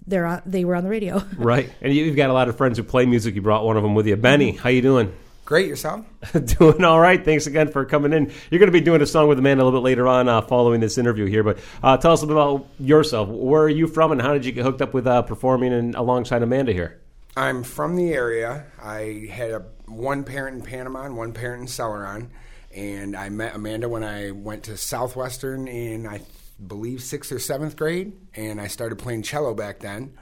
they're 0.07 0.27
on, 0.27 0.43
they 0.45 0.65
were 0.65 0.75
on 0.75 0.85
the 0.85 0.91
radio 0.91 1.23
Right, 1.37 1.71
and 1.81 1.95
you've 1.95 2.17
got 2.17 2.31
a 2.31 2.33
lot 2.33 2.49
of 2.49 2.57
friends 2.57 2.77
who 2.77 2.85
play 2.85 3.07
music. 3.07 3.35
You 3.35 3.43
brought 3.43 3.65
one 3.65 3.77
of 3.77 3.83
them 3.83 3.95
with 3.95 4.07
you, 4.07 4.17
Benny. 4.17 4.53
How 4.53 4.69
you 4.69 4.83
doing? 4.83 5.13
Great, 5.51 5.67
yourself? 5.67 6.07
doing 6.59 6.85
all 6.85 7.01
right. 7.01 7.25
Thanks 7.25 7.49
again 7.49 7.73
for 7.73 7.85
coming 7.85 8.13
in. 8.13 8.33
You're 8.53 8.61
going 8.61 8.69
to 8.69 8.73
be 8.73 8.81
doing 8.81 9.03
a 9.03 9.07
song 9.07 9.27
with 9.27 9.37
Amanda 9.37 9.65
a 9.65 9.67
little 9.67 9.81
bit 9.81 9.85
later 9.85 10.07
on, 10.07 10.29
uh, 10.29 10.43
following 10.43 10.79
this 10.79 10.97
interview 10.97 11.25
here. 11.25 11.43
But 11.43 11.59
uh, 11.83 11.97
tell 11.97 12.13
us 12.13 12.23
a 12.23 12.27
little 12.27 12.59
bit 12.59 12.67
about 12.67 12.87
yourself. 12.87 13.29
Where 13.29 13.63
are 13.63 13.69
you 13.69 13.89
from, 13.89 14.13
and 14.13 14.23
how 14.23 14.33
did 14.33 14.45
you 14.45 14.53
get 14.53 14.63
hooked 14.63 14.81
up 14.81 14.95
with 14.95 15.09
uh, 15.09 15.23
performing 15.23 15.73
and 15.73 15.97
alongside 15.97 16.45
Amanda 16.45 16.73
here? 16.73 17.01
I'm 17.37 17.65
from 17.65 17.97
the 17.97 18.13
area. 18.13 18.67
I 18.81 19.27
had 19.29 19.51
a 19.51 19.65
one 19.87 20.23
parent 20.23 20.59
in 20.59 20.63
Panama 20.63 21.03
and 21.03 21.17
one 21.17 21.33
parent 21.33 21.63
in 21.63 21.67
Celeron, 21.67 22.29
and 22.73 23.17
I 23.17 23.29
met 23.29 23.57
Amanda 23.57 23.89
when 23.89 24.05
I 24.05 24.31
went 24.31 24.63
to 24.67 24.77
Southwestern 24.77 25.67
in 25.67 26.07
I 26.07 26.21
believe 26.65 27.03
sixth 27.03 27.33
or 27.33 27.41
seventh 27.41 27.75
grade, 27.75 28.13
and 28.37 28.61
I 28.61 28.69
started 28.69 29.01
playing 29.01 29.25
cello 29.25 29.53
back 29.55 29.81
then. 29.81 30.17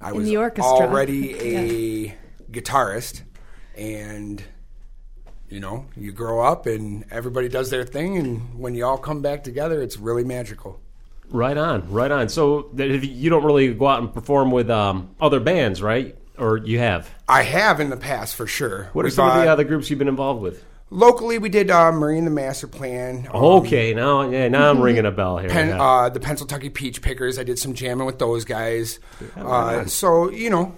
I 0.00 0.12
was 0.12 0.28
the 0.28 0.36
orchestra. 0.36 0.86
already 0.86 1.34
a 2.12 2.14
guitarist, 2.52 3.22
and 3.76 4.40
you 5.50 5.60
know, 5.60 5.86
you 5.96 6.12
grow 6.12 6.40
up 6.44 6.66
and 6.66 7.04
everybody 7.10 7.48
does 7.48 7.70
their 7.70 7.84
thing, 7.84 8.16
and 8.18 8.58
when 8.58 8.74
you 8.74 8.84
all 8.84 8.98
come 8.98 9.22
back 9.22 9.44
together, 9.44 9.80
it's 9.82 9.96
really 9.96 10.24
magical. 10.24 10.80
Right 11.30 11.56
on, 11.56 11.90
right 11.90 12.10
on. 12.10 12.28
So 12.30 12.70
you 12.76 13.28
don't 13.30 13.44
really 13.44 13.74
go 13.74 13.86
out 13.86 14.00
and 14.00 14.12
perform 14.12 14.50
with 14.50 14.70
um, 14.70 15.10
other 15.20 15.40
bands, 15.40 15.82
right? 15.82 16.16
Or 16.38 16.56
you 16.56 16.78
have? 16.78 17.10
I 17.28 17.42
have 17.42 17.80
in 17.80 17.90
the 17.90 17.96
past 17.96 18.34
for 18.36 18.46
sure. 18.46 18.88
What 18.92 19.02
are 19.02 19.06
We've, 19.06 19.12
some 19.12 19.28
of 19.28 19.42
the 19.42 19.50
other 19.50 19.64
groups 19.64 19.90
you've 19.90 19.98
been 19.98 20.08
involved 20.08 20.40
with? 20.40 20.64
Locally, 20.90 21.36
we 21.36 21.50
did 21.50 21.70
uh, 21.70 21.92
Marine 21.92 22.24
the 22.24 22.30
Master 22.30 22.66
Plan. 22.66 23.28
um, 23.34 23.42
Okay, 23.44 23.92
now 23.92 24.22
yeah, 24.30 24.48
now 24.48 24.70
I'm 24.70 24.80
ringing 24.80 25.04
a 25.04 25.10
bell 25.10 25.36
here. 25.36 25.50
Pen, 25.50 25.68
Yeah. 25.68 25.82
uh, 25.82 26.08
the 26.08 26.20
Pennsylvania 26.20 26.70
Peach 26.70 27.02
Pickers. 27.02 27.38
I 27.38 27.42
did 27.44 27.58
some 27.58 27.74
jamming 27.74 28.06
with 28.06 28.18
those 28.18 28.46
guys. 28.46 28.98
Uh, 29.36 29.84
so 29.84 30.30
you 30.30 30.48
know, 30.48 30.74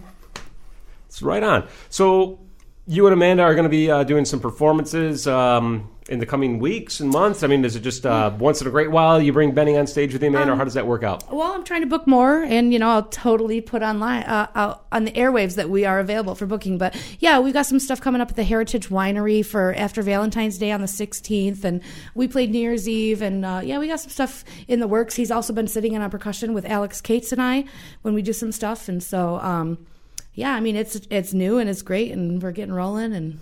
It's 1.07 1.23
right 1.23 1.43
on. 1.45 1.69
So 1.91 2.41
you 2.87 3.07
and 3.07 3.13
Amanda 3.13 3.43
are 3.43 3.55
going 3.55 3.65
to 3.65 3.71
be 3.71 3.91
uh, 3.91 4.05
doing 4.05 4.25
some 4.25 4.41
performances 4.41 5.27
um, 5.27 5.89
in 6.09 6.19
the 6.19 6.27
coming 6.27 6.59
weeks 6.59 6.99
and 6.99 7.11
months. 7.11 7.45
I 7.45 7.47
mean, 7.47 7.65
is 7.65 7.77
it 7.77 7.81
just 7.81 8.05
uh, 8.05 8.35
once 8.39 8.61
in 8.61 8.67
a 8.67 8.71
great 8.71 8.91
while 8.91 9.23
you 9.23 9.33
bring 9.33 9.53
Benny 9.53 9.77
on 9.77 9.87
stage 9.87 10.13
with 10.13 10.23
you, 10.23 10.29
Amanda, 10.29 10.55
or 10.55 10.57
how 10.57 10.65
does 10.65 10.75
that 10.75 10.87
work 10.87 11.05
out? 11.05 11.33
Well, 11.33 11.53
I'm 11.53 11.63
trying 11.63 11.83
to 11.83 11.87
book 11.87 12.07
more, 12.07 12.43
and 12.43 12.73
you 12.73 12.79
know, 12.79 12.89
I'll 12.89 13.05
totally 13.05 13.61
put 13.61 13.83
online 13.83 14.25
uh, 14.25 14.79
on 14.91 15.05
the 15.05 15.13
airwaves 15.13 15.55
that 15.55 15.71
we 15.71 15.85
are 15.85 16.01
available 16.01 16.35
for 16.35 16.47
booking. 16.47 16.79
But 16.79 16.97
yeah, 17.21 17.39
we've 17.39 17.55
got 17.55 17.67
some 17.67 17.79
stuff 17.79 18.01
coming 18.01 18.21
up 18.21 18.31
at 18.31 18.37
the 18.37 18.45
Heritage 18.45 18.89
Winery 18.89 19.45
for 19.47 19.75
after 19.75 20.03
Valentine's 20.03 20.59
Day 20.59 20.73
on 20.73 20.81
the 20.81 20.89
16th, 20.89 21.63
and 21.63 21.83
we 22.15 22.27
played 22.27 22.51
New 22.51 22.59
Year's 22.59 22.89
Eve, 22.89 23.23
and 23.23 23.45
uh, 23.45 23.61
yeah, 23.63 23.79
we 23.79 23.87
got 23.87 24.01
some 24.01 24.11
stuff 24.11 24.43
in 24.67 24.81
the 24.81 24.89
works. 24.89 25.15
He's 25.15 25.31
also 25.31 25.53
been 25.53 25.69
sitting 25.69 25.93
in 25.93 26.03
on 26.03 26.11
percussion 26.11 26.55
with 26.55 26.65
Alex 26.65 27.01
Cates 27.01 27.31
and 27.31 27.41
I 27.41 27.67
when 28.03 28.15
we 28.15 28.23
do 28.23 28.33
some 28.33 28.51
stuff, 28.51 28.89
and 28.89 29.01
so 29.01 29.37
um, 29.37 29.79
yeah, 30.35 30.55
I 30.55 30.61
mean, 30.61 30.77
it's 30.77 30.97
it's 31.11 31.35
new 31.35 31.59
and 31.59 31.69
it's 31.69 31.83
great, 31.83 32.13
and 32.13 32.43
we're 32.43 32.53
getting 32.53 32.75
rolling, 32.75 33.13
and 33.13 33.41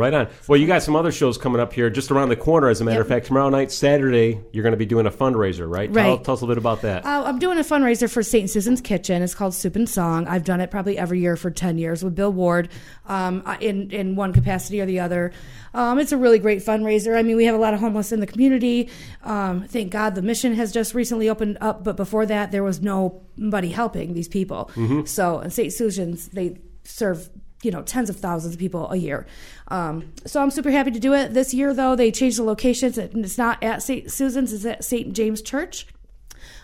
Right 0.00 0.14
on. 0.14 0.28
Well, 0.48 0.58
you 0.58 0.66
got 0.66 0.82
some 0.82 0.96
other 0.96 1.12
shows 1.12 1.36
coming 1.36 1.60
up 1.60 1.74
here 1.74 1.90
just 1.90 2.10
around 2.10 2.30
the 2.30 2.36
corner. 2.36 2.68
As 2.70 2.80
a 2.80 2.84
matter 2.86 3.02
of 3.02 3.06
fact, 3.08 3.26
tomorrow 3.26 3.50
night, 3.50 3.70
Saturday, 3.70 4.40
you're 4.50 4.62
going 4.62 4.72
to 4.72 4.78
be 4.78 4.86
doing 4.86 5.04
a 5.04 5.10
fundraiser, 5.10 5.70
right? 5.70 5.92
Tell, 5.92 6.02
Right. 6.16 6.24
tell 6.24 6.32
us 6.32 6.40
a 6.40 6.44
little 6.46 6.54
bit 6.54 6.58
about 6.58 6.80
that. 6.80 7.04
Uh, 7.04 7.24
I'm 7.26 7.38
doing 7.38 7.58
a 7.58 7.62
fundraiser 7.62 8.10
for 8.10 8.22
St. 8.22 8.48
Susan's 8.48 8.80
Kitchen. 8.80 9.20
It's 9.20 9.34
called 9.34 9.52
Soup 9.52 9.76
and 9.76 9.86
Song. 9.86 10.26
I've 10.26 10.44
done 10.44 10.62
it 10.62 10.70
probably 10.70 10.96
every 10.96 11.20
year 11.20 11.36
for 11.36 11.50
10 11.50 11.76
years 11.76 12.02
with 12.02 12.14
Bill 12.14 12.32
Ward 12.32 12.70
um, 13.08 13.42
uh, 13.44 13.58
in, 13.60 13.90
in 13.90 14.16
one 14.16 14.32
capacity 14.32 14.80
or 14.80 14.86
the 14.86 15.00
other. 15.00 15.32
Um, 15.74 15.98
it's 15.98 16.12
a 16.12 16.16
really 16.16 16.38
great 16.38 16.60
fundraiser. 16.64 17.14
I 17.14 17.20
mean, 17.22 17.36
we 17.36 17.44
have 17.44 17.54
a 17.54 17.58
lot 17.58 17.74
of 17.74 17.80
homeless 17.80 18.10
in 18.10 18.20
the 18.20 18.26
community. 18.26 18.88
Um, 19.22 19.64
thank 19.68 19.92
God 19.92 20.14
the 20.14 20.22
mission 20.22 20.54
has 20.54 20.72
just 20.72 20.94
recently 20.94 21.28
opened 21.28 21.58
up, 21.60 21.84
but 21.84 21.96
before 21.96 22.24
that, 22.24 22.52
there 22.52 22.62
was 22.62 22.80
nobody 22.80 23.68
helping 23.68 24.14
these 24.14 24.28
people. 24.28 24.70
So, 25.04 25.40
in 25.40 25.50
St. 25.50 25.72
Susan's, 25.74 26.28
they 26.28 26.56
serve 26.84 27.28
you 27.62 27.70
know 27.70 27.82
tens 27.82 28.10
of 28.10 28.16
thousands 28.16 28.54
of 28.54 28.60
people 28.60 28.90
a 28.90 28.96
year. 28.96 29.26
Um, 29.68 30.12
so 30.26 30.42
I'm 30.42 30.50
super 30.50 30.70
happy 30.70 30.90
to 30.90 31.00
do 31.00 31.14
it. 31.14 31.34
This 31.34 31.52
year, 31.54 31.74
though, 31.74 31.94
they 31.96 32.10
changed 32.10 32.38
the 32.38 32.44
locations. 32.44 32.98
and 32.98 33.24
It's 33.24 33.38
not 33.38 33.62
at 33.62 33.82
St. 33.82 34.10
Susan's; 34.10 34.52
it's 34.52 34.64
at 34.64 34.84
St. 34.84 35.12
James 35.12 35.42
Church. 35.42 35.86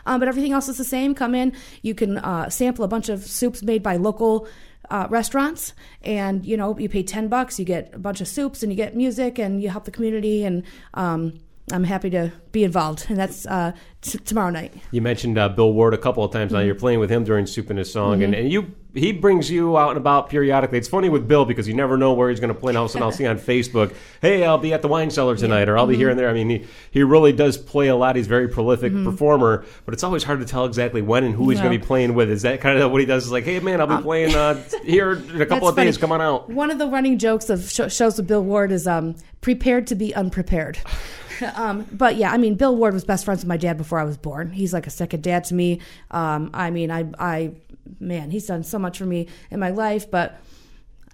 Um, 0.06 0.20
but 0.20 0.28
everything 0.28 0.52
else 0.52 0.68
is 0.68 0.78
the 0.78 0.84
same. 0.84 1.14
Come 1.14 1.34
in, 1.34 1.52
you 1.82 1.94
can 1.94 2.18
uh, 2.18 2.48
sample 2.48 2.84
a 2.84 2.88
bunch 2.88 3.08
of 3.08 3.24
soups 3.24 3.62
made 3.62 3.82
by 3.82 3.96
local 3.96 4.48
uh, 4.90 5.06
restaurants, 5.10 5.74
and 6.02 6.46
you 6.46 6.56
know 6.56 6.78
you 6.78 6.88
pay 6.88 7.02
ten 7.02 7.28
bucks, 7.28 7.58
you 7.58 7.64
get 7.64 7.94
a 7.94 7.98
bunch 7.98 8.20
of 8.20 8.28
soups, 8.28 8.62
and 8.62 8.72
you 8.72 8.76
get 8.76 8.96
music, 8.96 9.38
and 9.38 9.62
you 9.62 9.68
help 9.68 9.84
the 9.84 9.90
community. 9.90 10.44
And 10.44 10.62
um, 10.94 11.40
I'm 11.72 11.82
happy 11.84 12.10
to 12.10 12.32
be 12.52 12.62
involved, 12.62 13.06
and 13.08 13.18
that's 13.18 13.44
uh, 13.44 13.72
t- 14.00 14.18
tomorrow 14.18 14.50
night. 14.50 14.72
You 14.92 15.02
mentioned 15.02 15.36
uh, 15.36 15.48
Bill 15.48 15.72
Ward 15.72 15.94
a 15.94 15.98
couple 15.98 16.22
of 16.22 16.30
times 16.32 16.52
now. 16.52 16.58
Mm-hmm. 16.58 16.66
You're 16.66 16.74
playing 16.76 17.00
with 17.00 17.10
him 17.10 17.24
during 17.24 17.44
Soup 17.46 17.68
and 17.70 17.78
His 17.78 17.92
Song, 17.92 18.22
and, 18.22 18.34
and 18.34 18.52
you 18.52 18.72
he 18.94 19.12
brings 19.12 19.50
you 19.50 19.76
out 19.76 19.90
and 19.90 19.98
about 19.98 20.30
periodically. 20.30 20.78
It's 20.78 20.88
funny 20.88 21.10
with 21.10 21.28
Bill 21.28 21.44
because 21.44 21.68
you 21.68 21.74
never 21.74 21.98
know 21.98 22.14
where 22.14 22.30
he's 22.30 22.40
going 22.40 22.54
to 22.54 22.58
play. 22.58 22.70
And 22.70 22.78
all 22.78 22.84
of 22.84 22.90
a 22.90 22.92
sudden, 22.92 23.02
I'll 23.02 23.12
see 23.12 23.26
on 23.26 23.36
Facebook, 23.40 23.94
"Hey, 24.22 24.44
I'll 24.44 24.58
be 24.58 24.72
at 24.72 24.80
the 24.80 24.86
wine 24.88 25.10
cellar 25.10 25.36
tonight," 25.36 25.68
or 25.68 25.76
"I'll 25.76 25.86
be 25.88 25.94
Mm-hmm. 25.94 26.00
here 26.02 26.10
and 26.10 26.18
there." 26.18 26.28
I 26.30 26.32
mean, 26.34 26.48
he, 26.48 26.66
he 26.92 27.02
really 27.02 27.32
does 27.32 27.58
play 27.58 27.88
a 27.88 27.96
lot. 27.96 28.14
He's 28.14 28.26
a 28.26 28.28
very 28.28 28.46
prolific 28.48 28.92
performer, 28.92 29.64
but 29.84 29.92
it's 29.92 30.04
always 30.04 30.22
hard 30.22 30.38
to 30.38 30.46
tell 30.46 30.66
exactly 30.66 31.02
when 31.02 31.24
and 31.24 31.34
who 31.34 31.50
he's 31.50 31.58
going 31.60 31.72
to 31.72 31.78
be 31.78 31.84
playing 31.84 32.14
with. 32.14 32.30
Is 32.30 32.42
that 32.42 32.60
kind 32.60 32.78
of 32.78 32.92
what 32.92 33.00
he 33.00 33.06
does? 33.06 33.26
Is 33.26 33.32
like, 33.32 33.44
"Hey, 33.44 33.58
man, 33.58 33.80
I'll 33.80 33.88
be 33.98 34.02
playing 34.02 34.36
uh, 34.36 34.62
here 34.84 35.14
in 35.14 35.42
a 35.42 35.46
couple 35.46 35.66
of 35.68 35.74
days. 35.74 35.96
funny. 35.96 36.00
Come 36.00 36.12
on 36.12 36.20
out." 36.22 36.48
One 36.48 36.70
of 36.70 36.78
the 36.78 36.86
running 36.86 37.18
jokes 37.18 37.50
of 37.50 37.68
sh- 37.68 37.92
shows 37.92 38.16
with 38.18 38.28
Bill 38.28 38.44
Ward 38.44 38.70
is 38.70 38.86
um, 38.86 39.16
prepared 39.40 39.88
to 39.88 39.96
be 39.96 40.14
unprepared. 40.14 40.78
um, 41.56 41.86
but 41.92 42.16
yeah, 42.16 42.32
I 42.32 42.36
mean, 42.38 42.54
Bill 42.54 42.74
Ward 42.76 42.94
was 42.94 43.04
best 43.04 43.24
friends 43.24 43.40
with 43.40 43.48
my 43.48 43.56
dad 43.56 43.76
before 43.76 43.98
I 43.98 44.04
was 44.04 44.16
born. 44.16 44.50
He's 44.50 44.72
like 44.72 44.86
a 44.86 44.90
second 44.90 45.22
dad 45.22 45.44
to 45.44 45.54
me. 45.54 45.80
Um, 46.10 46.50
I 46.54 46.70
mean, 46.70 46.90
I, 46.90 47.06
I, 47.18 47.52
man, 48.00 48.30
he's 48.30 48.46
done 48.46 48.64
so 48.64 48.78
much 48.78 48.98
for 48.98 49.06
me 49.06 49.28
in 49.50 49.60
my 49.60 49.70
life, 49.70 50.10
but. 50.10 50.40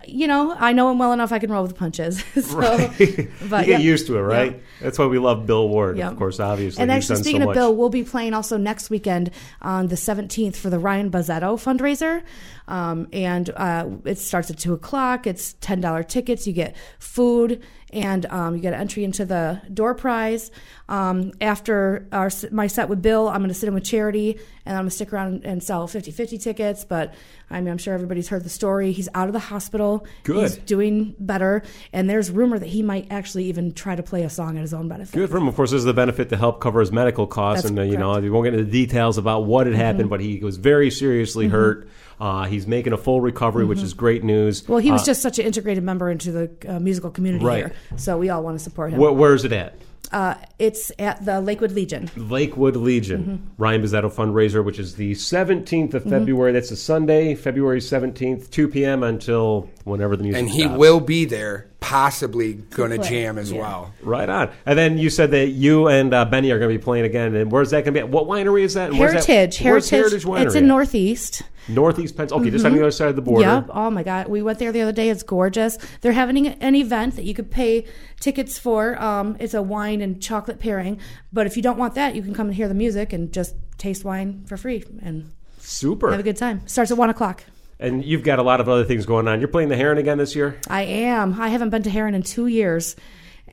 You 0.04 0.26
know, 0.26 0.52
I 0.58 0.72
know 0.72 0.90
him 0.90 0.98
well 0.98 1.12
enough. 1.12 1.30
I 1.30 1.38
can 1.38 1.48
roll 1.52 1.62
with 1.62 1.74
the 1.74 1.78
punches. 1.78 2.24
so, 2.44 2.58
Right. 2.58 2.98
you 2.98 3.28
get 3.38 3.68
yeah. 3.68 3.78
used 3.78 4.08
to 4.08 4.16
it, 4.18 4.22
right? 4.22 4.50
Yeah. 4.54 4.58
That's 4.80 4.98
why 4.98 5.06
we 5.06 5.20
love 5.20 5.46
Bill 5.46 5.68
Ward, 5.68 5.96
Yeah. 5.96 6.10
of 6.10 6.16
course, 6.16 6.40
obviously. 6.40 6.82
And 6.82 6.90
actually, 6.90 7.22
speaking 7.22 7.40
so 7.40 7.42
of 7.42 7.46
much. 7.50 7.54
Bill, 7.54 7.76
we'll 7.76 7.88
be 7.88 8.02
playing 8.02 8.34
also 8.34 8.56
next 8.56 8.90
weekend 8.90 9.30
on 9.60 9.86
the 9.86 9.94
17th 9.94 10.56
for 10.56 10.70
the 10.70 10.80
Ryan 10.80 11.08
Bozzetto 11.08 11.54
fundraiser. 11.54 12.24
Um, 12.66 13.06
and 13.12 13.48
uh, 13.50 13.90
it 14.04 14.18
starts 14.18 14.50
at 14.50 14.58
2 14.58 14.72
o'clock. 14.72 15.28
It's 15.28 15.54
$10 15.60 16.08
tickets. 16.08 16.48
You 16.48 16.52
get 16.52 16.74
food 16.98 17.62
and 17.92 18.26
um, 18.26 18.54
you 18.56 18.62
get 18.62 18.72
an 18.74 18.80
entry 18.80 19.04
into 19.04 19.24
the 19.24 19.60
door 19.72 19.94
prize. 19.94 20.50
Um, 20.88 21.32
after 21.40 22.06
our, 22.12 22.30
my 22.50 22.66
set 22.66 22.88
with 22.88 23.02
Bill, 23.02 23.28
I'm 23.28 23.38
going 23.38 23.48
to 23.48 23.54
sit 23.54 23.66
in 23.66 23.74
with 23.74 23.84
Charity 23.84 24.38
and 24.64 24.76
I'm 24.76 24.82
going 24.82 24.90
to 24.90 24.94
stick 24.94 25.12
around 25.12 25.44
and 25.44 25.62
sell 25.62 25.86
50 25.86 26.10
50 26.10 26.38
tickets. 26.38 26.84
But 26.84 27.14
I 27.50 27.60
mean, 27.60 27.68
I'm 27.68 27.78
sure 27.78 27.94
everybody's 27.94 28.28
heard 28.28 28.44
the 28.44 28.50
story. 28.50 28.92
He's 28.92 29.08
out 29.14 29.28
of 29.28 29.32
the 29.32 29.38
hospital. 29.38 30.06
Good. 30.22 30.42
He's 30.42 30.56
doing 30.56 31.14
better. 31.18 31.62
And 31.92 32.08
there's 32.08 32.30
rumor 32.30 32.58
that 32.58 32.68
he 32.68 32.82
might 32.82 33.08
actually 33.10 33.44
even 33.44 33.72
try 33.72 33.94
to 33.96 34.02
play 34.02 34.22
a 34.22 34.30
song 34.30 34.56
at 34.56 34.62
his 34.62 34.74
own 34.74 34.88
benefit. 34.88 35.14
Good 35.14 35.30
for 35.30 35.36
him. 35.36 35.48
Of 35.48 35.56
course, 35.56 35.70
there's 35.70 35.84
the 35.84 35.94
benefit 35.94 36.28
to 36.30 36.36
help 36.36 36.60
cover 36.60 36.80
his 36.80 36.92
medical 36.92 37.26
costs, 37.26 37.62
That's 37.62 37.70
and 37.70 37.78
uh, 37.78 37.82
you 37.82 37.96
know 37.96 38.18
we 38.20 38.30
won't 38.30 38.44
get 38.44 38.54
into 38.54 38.64
the 38.64 38.70
details 38.70 39.18
about 39.18 39.44
what 39.44 39.66
had 39.66 39.76
happened, 39.76 40.10
but 40.10 40.20
he 40.20 40.38
was 40.38 40.56
very 40.56 40.90
seriously 40.90 41.48
hurt. 41.48 41.88
Uh, 42.22 42.44
he's 42.44 42.68
making 42.68 42.92
a 42.92 42.96
full 42.96 43.20
recovery, 43.20 43.64
which 43.64 43.82
is 43.82 43.94
great 43.94 44.22
news. 44.22 44.68
Well, 44.68 44.78
he 44.78 44.92
was 44.92 45.02
Uh, 45.02 45.06
just 45.06 45.22
such 45.22 45.40
an 45.40 45.44
integrated 45.46 45.82
member 45.82 46.08
into 46.08 46.30
the 46.30 46.50
uh, 46.68 46.78
musical 46.78 47.10
community 47.10 47.44
Right. 47.44 47.56
here, 47.66 47.72
so 47.96 48.16
we 48.16 48.28
all 48.30 48.44
want 48.44 48.56
to 48.58 48.62
support 48.62 48.92
him. 48.92 49.00
wh- 49.00 49.16
where's 49.18 49.44
it 49.44 49.52
at? 49.52 49.74
uh, 50.12 50.34
it's 50.58 50.92
at 51.00 51.24
the 51.24 51.40
Lakewood 51.40 51.72
Legion. 51.72 52.08
Lakewood 52.16 52.76
Legion, 52.76 53.22
Mm-hmm. 53.24 53.62
Ryan 53.62 53.82
Bizzetto 53.82 54.12
fundraiser, 54.12 54.62
which 54.64 54.78
is 54.78 54.94
the 54.94 55.12
17th 55.14 55.94
of 55.94 56.04
February. 56.04 56.52
That's 56.52 56.70
a 56.70 56.76
Sunday, 56.76 57.34
February 57.34 57.80
17th, 57.80 58.50
2 58.50 58.68
p.m. 58.68 59.02
until 59.02 59.68
whenever 59.84 60.14
the 60.16 60.22
music 60.22 60.38
and 60.42 60.48
he 60.50 60.60
stops. 60.62 60.78
will 60.78 61.00
be 61.00 61.24
there, 61.24 61.66
possibly 61.82 62.54
going 62.54 62.90
to 62.90 62.98
jam 62.98 63.36
as 63.36 63.52
Yeah. 63.52 63.60
well. 63.60 63.92
Right 64.02 64.28
on. 64.28 64.50
And 64.64 64.78
then 64.78 64.96
you 64.96 65.10
said 65.10 65.32
that 65.32 65.48
you 65.48 65.88
and 65.88 66.14
uh, 66.14 66.24
Benny 66.24 66.50
are 66.50 66.58
going 66.58 66.72
to 66.72 66.78
be 66.78 66.82
playing 66.82 67.04
again. 67.04 67.34
And 67.34 67.52
where's 67.52 67.70
that 67.70 67.84
going 67.84 67.92
to 67.92 67.92
be? 67.92 67.98
At? 68.00 68.08
What 68.08 68.26
winery 68.26 68.62
is 68.62 68.74
that? 68.74 68.90
And 68.90 68.98
where's 68.98 69.12
that- 69.12 69.26
Heritage, 69.26 69.60
where's 69.62 69.90
Heritage. 69.90 70.24
Winery 70.24 70.46
It's 70.46 70.54
in? 70.54 70.66
Northeast. 70.66 71.42
Northeast 71.68 72.16
Pennsylvania. 72.16 72.48
Okay, 72.48 72.54
just 72.56 72.64
on 72.66 72.72
the 72.72 72.80
other 72.80 72.90
side 72.90 73.08
of 73.08 73.16
the 73.16 73.22
border. 73.22 73.46
Yep. 73.46 73.66
Oh 73.70 73.88
my 73.90 74.02
God, 74.02 74.26
we 74.28 74.42
went 74.42 74.58
there 74.58 74.72
the 74.72 74.80
other 74.80 74.90
day. 74.92 75.10
It's 75.10 75.22
gorgeous. 75.22 75.78
They're 76.00 76.12
having 76.12 76.46
an 76.48 76.74
event 76.74 77.14
that 77.16 77.24
you 77.24 77.34
could 77.34 77.50
pay 77.52 77.84
tickets 78.18 78.58
for. 78.58 79.00
Um, 79.00 79.36
it's 79.38 79.54
a 79.54 79.62
wine 79.62 80.00
and 80.00 80.20
chocolate 80.20 80.58
pairing. 80.58 80.98
But 81.32 81.46
if 81.46 81.56
you 81.56 81.62
don't 81.62 81.78
want 81.78 81.94
that, 81.94 82.16
you 82.16 82.22
can 82.22 82.34
come 82.34 82.46
and 82.48 82.54
hear 82.56 82.66
the 82.68 82.74
music 82.74 83.12
and 83.12 83.32
just 83.32 83.54
taste 83.78 84.04
wine 84.04 84.42
for 84.46 84.56
free 84.56 84.82
and 85.02 85.30
Super. 85.60 86.10
have 86.10 86.18
a 86.20 86.24
good 86.24 86.36
time. 86.36 86.66
Starts 86.66 86.90
at 86.90 86.96
one 86.98 87.10
o'clock. 87.10 87.44
And 87.78 88.04
you've 88.04 88.22
got 88.22 88.38
a 88.38 88.42
lot 88.42 88.60
of 88.60 88.68
other 88.68 88.84
things 88.84 89.06
going 89.06 89.26
on. 89.26 89.40
You're 89.40 89.48
playing 89.48 89.68
the 89.68 89.76
Heron 89.76 89.98
again 89.98 90.18
this 90.18 90.36
year? 90.36 90.58
I 90.68 90.82
am. 90.82 91.40
I 91.40 91.48
haven't 91.48 91.70
been 91.70 91.82
to 91.82 91.90
Heron 91.90 92.14
in 92.14 92.22
two 92.22 92.46
years, 92.46 92.94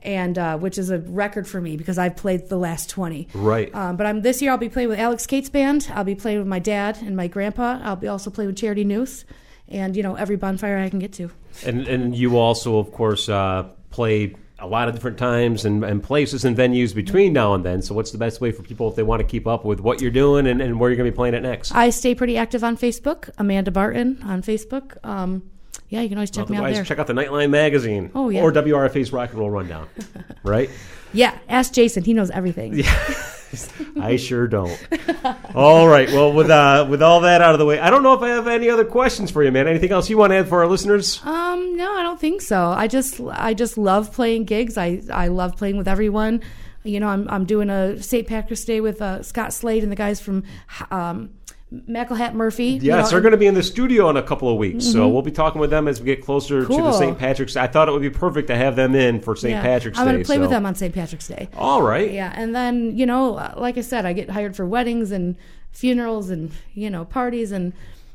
and 0.02 0.38
uh, 0.38 0.56
which 0.58 0.78
is 0.78 0.90
a 0.90 0.98
record 0.98 1.48
for 1.48 1.60
me 1.60 1.76
because 1.76 1.98
I've 1.98 2.16
played 2.16 2.48
the 2.48 2.56
last 2.56 2.88
twenty. 2.88 3.28
Right. 3.34 3.74
Um, 3.74 3.96
but 3.96 4.06
I'm 4.06 4.22
this 4.22 4.40
year. 4.40 4.52
I'll 4.52 4.58
be 4.58 4.68
playing 4.68 4.88
with 4.88 5.00
Alex 5.00 5.26
Cates 5.26 5.50
band. 5.50 5.90
I'll 5.92 6.04
be 6.04 6.14
playing 6.14 6.38
with 6.38 6.46
my 6.46 6.60
dad 6.60 6.98
and 7.02 7.16
my 7.16 7.26
grandpa. 7.26 7.80
I'll 7.82 7.96
be 7.96 8.08
also 8.08 8.30
playing 8.30 8.48
with 8.48 8.56
Charity 8.56 8.84
Nuse, 8.84 9.24
and 9.68 9.96
you 9.96 10.02
know 10.02 10.14
every 10.14 10.36
bonfire 10.36 10.78
I 10.78 10.88
can 10.90 11.00
get 11.00 11.12
to. 11.14 11.30
And 11.66 11.88
and 11.88 12.14
you 12.14 12.38
also, 12.38 12.78
of 12.78 12.92
course, 12.92 13.28
uh, 13.28 13.68
play 13.90 14.36
a 14.60 14.66
lot 14.66 14.88
of 14.88 14.94
different 14.94 15.18
times 15.18 15.64
and, 15.64 15.82
and 15.84 16.02
places 16.02 16.44
and 16.44 16.56
venues 16.56 16.94
between 16.94 17.32
now 17.32 17.54
and 17.54 17.64
then. 17.64 17.82
So 17.82 17.94
what's 17.94 18.10
the 18.10 18.18
best 18.18 18.40
way 18.40 18.52
for 18.52 18.62
people 18.62 18.88
if 18.88 18.96
they 18.96 19.02
want 19.02 19.20
to 19.20 19.26
keep 19.26 19.46
up 19.46 19.64
with 19.64 19.80
what 19.80 20.00
you're 20.00 20.10
doing 20.10 20.46
and, 20.46 20.60
and 20.60 20.78
where 20.78 20.90
you're 20.90 20.96
going 20.96 21.06
to 21.06 21.12
be 21.12 21.16
playing 21.16 21.34
it 21.34 21.42
next? 21.42 21.74
I 21.74 21.90
stay 21.90 22.14
pretty 22.14 22.36
active 22.36 22.62
on 22.62 22.76
Facebook. 22.76 23.30
Amanda 23.38 23.70
Barton 23.70 24.22
on 24.22 24.42
Facebook. 24.42 24.96
Um, 25.04 25.42
yeah, 25.88 26.02
you 26.02 26.08
can 26.08 26.18
always 26.18 26.30
check 26.30 26.48
me 26.48 26.56
out 26.56 26.60
Otherwise, 26.60 26.76
there. 26.76 26.84
check 26.84 26.98
out 26.98 27.06
the 27.06 27.12
Nightline 27.12 27.50
magazine. 27.50 28.10
Oh, 28.14 28.28
yeah. 28.28 28.42
Or 28.42 28.52
WRFA's 28.52 29.12
Rock 29.12 29.30
and 29.30 29.40
Roll 29.40 29.50
Rundown. 29.50 29.88
right? 30.44 30.70
yeah, 31.12 31.36
ask 31.48 31.72
Jason. 31.72 32.04
He 32.04 32.14
knows 32.14 32.30
everything. 32.30 32.82
I 34.00 34.16
sure 34.16 34.46
don't. 34.46 34.78
all 35.54 35.88
right. 35.88 36.08
Well, 36.08 36.32
with 36.32 36.50
uh, 36.50 36.86
with 36.88 37.02
all 37.02 37.20
that 37.20 37.42
out 37.42 37.52
of 37.54 37.58
the 37.58 37.66
way, 37.66 37.78
I 37.78 37.90
don't 37.90 38.02
know 38.02 38.14
if 38.14 38.22
I 38.22 38.28
have 38.28 38.46
any 38.46 38.70
other 38.70 38.84
questions 38.84 39.30
for 39.30 39.42
you, 39.42 39.50
man. 39.50 39.66
Anything 39.66 39.92
else 39.92 40.08
you 40.08 40.16
want 40.18 40.30
to 40.32 40.36
add 40.36 40.48
for 40.48 40.62
our 40.62 40.68
listeners? 40.68 41.20
Um, 41.24 41.76
no, 41.76 41.92
I 41.92 42.02
don't 42.02 42.20
think 42.20 42.42
so. 42.42 42.68
I 42.68 42.86
just 42.86 43.20
I 43.20 43.54
just 43.54 43.76
love 43.76 44.12
playing 44.12 44.44
gigs. 44.44 44.78
I 44.78 45.02
I 45.12 45.28
love 45.28 45.56
playing 45.56 45.76
with 45.76 45.88
everyone. 45.88 46.42
You 46.84 47.00
know, 47.00 47.08
I'm 47.08 47.28
I'm 47.28 47.44
doing 47.44 47.70
a 47.70 48.02
St. 48.02 48.26
Patrick's 48.26 48.64
Day 48.64 48.80
with 48.80 49.02
uh, 49.02 49.22
Scott 49.22 49.52
Slade 49.52 49.82
and 49.82 49.90
the 49.92 49.96
guys 49.96 50.20
from 50.20 50.44
um, 50.90 51.30
McElhat 51.72 52.34
Murphy. 52.34 52.64
you 52.64 52.80
Yes, 52.82 53.04
know, 53.06 53.10
they're 53.12 53.20
going 53.20 53.30
to 53.32 53.38
be 53.38 53.46
in 53.46 53.54
the 53.54 53.62
studio 53.62 54.10
in 54.10 54.16
a 54.16 54.22
couple 54.22 54.48
of 54.50 54.56
weeks, 54.58 54.84
so 54.84 55.00
Mm-hmm. 55.04 55.12
we'll 55.12 55.22
be 55.22 55.30
talking 55.30 55.60
with 55.60 55.70
them 55.70 55.86
as 55.86 56.00
we 56.00 56.06
get 56.06 56.24
closer 56.24 56.62
to 56.62 56.68
the 56.76 56.92
St. 56.92 57.16
Patrick's. 57.18 57.56
I 57.56 57.66
thought 57.68 57.88
it 57.88 57.92
would 57.92 58.02
be 58.02 58.10
perfect 58.10 58.48
to 58.48 58.56
have 58.56 58.74
them 58.76 58.94
in 58.96 59.20
for 59.20 59.36
St. 59.36 59.52
yeah. 59.52 59.62
Patrick's 59.62 59.98
I'm 59.98 60.06
Day. 60.06 60.12
going 60.12 60.22
to 60.22 60.26
play 60.26 60.38
with 60.38 60.50
them 60.50 60.66
on 60.66 60.74
St. 60.74 60.92
Patrick's 60.92 61.28
Day. 61.28 61.48
All 61.56 61.82
right. 61.82 62.10
Yeah, 62.12 62.32
and 62.34 62.54
then 62.54 62.96
you 62.96 63.06
know, 63.06 63.52
like 63.56 63.78
I 63.78 63.82
said, 63.82 64.04
I 64.04 64.12
get 64.12 64.30
hired 64.30 64.56
for 64.56 64.66
weddings 64.66 65.12
and 65.12 65.36
funerals 65.70 66.28
and 66.30 66.50
you 66.74 66.90
know 66.90 67.04
parties, 67.04 67.52
and 67.52 67.72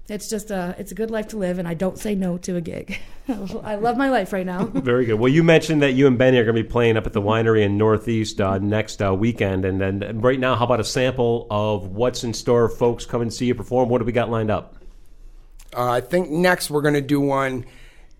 it's 0.07 0.29
just 0.29 0.51
a 0.51 0.75
it's 0.77 0.91
a 0.91 0.95
good 0.95 1.09
life 1.09 1.29
to 1.29 1.37
live, 1.37 1.57
and 1.57 1.67
I 1.67 1.73
don't 1.73 1.97
say 1.97 2.13
no 2.13 2.37
to 2.39 2.55
a 2.55 2.61
gig. 2.61 2.99
I 3.27 3.75
love 3.75 3.97
my 3.97 4.09
life 4.09 4.33
right 4.33 4.45
now. 4.45 4.65
Very 4.73 5.05
good. 5.05 5.15
Well, 5.15 5.31
you 5.31 5.43
mentioned 5.43 5.81
that 5.81 5.93
you 5.93 6.05
and 6.05 6.17
Benny 6.17 6.37
are 6.37 6.43
going 6.43 6.55
to 6.55 6.63
be 6.63 6.69
playing 6.69 6.95
up 6.95 7.07
at 7.07 7.13
the 7.13 7.21
winery 7.21 7.63
in 7.63 7.77
Northeast 7.77 8.39
uh, 8.39 8.59
next 8.59 9.01
uh, 9.01 9.15
weekend, 9.15 9.65
and 9.65 9.81
then 9.81 10.21
right 10.21 10.39
now, 10.39 10.55
how 10.55 10.65
about 10.65 10.79
a 10.79 10.83
sample 10.83 11.47
of 11.49 11.87
what's 11.87 12.23
in 12.23 12.33
store? 12.33 12.69
Folks, 12.69 13.05
come 13.05 13.21
and 13.21 13.33
see 13.33 13.47
you 13.47 13.55
perform. 13.55 13.89
What 13.89 13.97
do 13.99 14.05
we 14.05 14.11
got 14.11 14.29
lined 14.29 14.51
up? 14.51 14.75
Uh, 15.75 15.89
I 15.89 16.01
think 16.01 16.29
next 16.29 16.69
we're 16.69 16.83
going 16.83 16.93
to 16.93 17.01
do 17.01 17.19
one. 17.19 17.65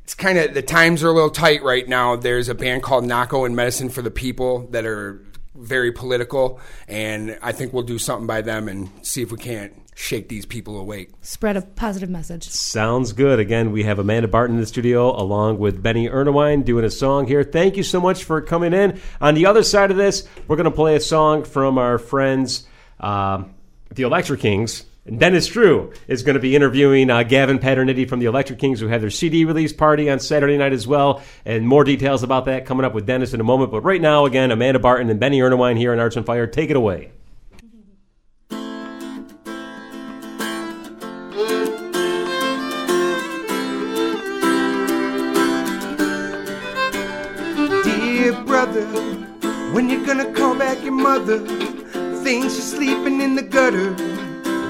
It's 0.04 0.16
kind 0.16 0.38
of 0.40 0.54
the 0.54 0.64
times 0.64 1.04
are 1.04 1.10
a 1.10 1.14
little 1.14 1.30
tight 1.30 1.62
right 1.64 1.88
now. 1.88 2.16
There's 2.16 2.50
a 2.50 2.56
band 2.56 2.82
called 2.82 3.06
Nahko 3.06 3.46
and 3.46 3.56
Medicine 3.56 3.90
for 3.90 4.02
the 4.02 4.12
People 4.12 4.68
that 4.72 4.86
are 4.86 5.24
very 5.54 5.92
political, 5.92 6.60
and 6.88 7.38
I 7.44 7.52
think 7.52 7.74
we'll 7.74 7.84
do 7.84 8.00
something 8.00 8.28
by 8.28 8.42
them 8.42 8.68
and 8.68 8.90
see 9.04 9.22
if 9.22 9.32
we 9.32 9.38
can't 9.38 9.74
shake 9.96 10.28
these 10.28 10.46
people 10.46 10.78
awake. 10.78 11.10
Spread 11.22 11.58
a 11.58 11.62
positive 11.62 12.10
message. 12.10 12.48
Sounds 12.50 13.14
good. 13.14 13.40
Again, 13.40 13.72
we 13.72 13.84
have 13.84 13.98
Amanda 13.98 14.28
Barton 14.28 14.58
in 14.58 14.62
the 14.62 14.68
studio 14.68 15.20
along 15.20 15.58
with 15.58 15.82
Benny 15.82 16.08
Ernewein 16.08 16.64
doing 16.64 16.86
a 16.86 16.92
song 16.92 17.26
here. 17.26 17.44
Thank 17.44 17.78
you 17.78 17.84
so 17.84 18.00
much 18.00 18.26
for 18.26 18.42
coming 18.42 18.74
in. 18.74 19.00
On 19.22 19.34
the 19.34 19.48
other 19.48 19.64
side 19.64 19.92
of 19.92 19.98
this, 19.98 20.28
we're 20.48 20.58
going 20.58 20.66
to 20.66 20.72
play 20.72 20.96
a 20.96 21.00
song 21.00 21.46
from 21.46 21.78
our 21.78 21.98
friends, 21.98 22.68
um, 23.00 23.56
the 23.90 24.04
Electric 24.04 24.42
Kings. 24.42 24.86
And 25.06 25.20
Dennis 25.20 25.48
Drew 25.48 25.94
is 26.08 26.24
going 26.24 26.34
to 26.34 26.40
be 26.42 26.56
interviewing 26.56 27.12
uh, 27.12 27.24
Gavin 27.24 27.60
Paternitti 27.60 28.10
from 28.10 28.20
the 28.20 28.26
Electric 28.26 28.60
Kings, 28.60 28.80
who 28.80 28.88
have 28.88 29.02
their 29.02 29.12
CD 29.12 29.46
release 29.46 29.72
party 29.72 30.10
on 30.10 30.20
Saturday 30.20 30.58
night 30.58 30.74
as 30.74 30.88
well. 30.88 31.22
And 31.46 31.68
more 31.68 31.84
details 31.84 32.24
about 32.24 32.46
that 32.46 32.66
coming 32.66 32.86
up 32.86 32.94
with 32.94 33.06
Dennis 33.06 33.34
in 33.34 33.40
a 33.40 33.44
moment. 33.44 33.72
But 33.72 33.82
right 33.82 34.02
now, 34.02 34.26
again, 34.26 34.52
Amanda 34.52 34.80
Barton 34.80 35.10
and 35.10 35.20
Benny 35.20 35.40
Ernewein 35.40 35.78
here 35.78 35.94
on 35.94 36.00
Arts 36.00 36.18
on 36.18 36.24
Fire. 36.24 36.48
Take 36.48 36.72
it 36.72 36.76
away. 36.76 37.12
Mother? 51.06 51.38
Thinks 52.24 52.56
you're 52.56 52.72
sleeping 52.78 53.22
in 53.22 53.36
the 53.36 53.44
gutter. 53.44 53.92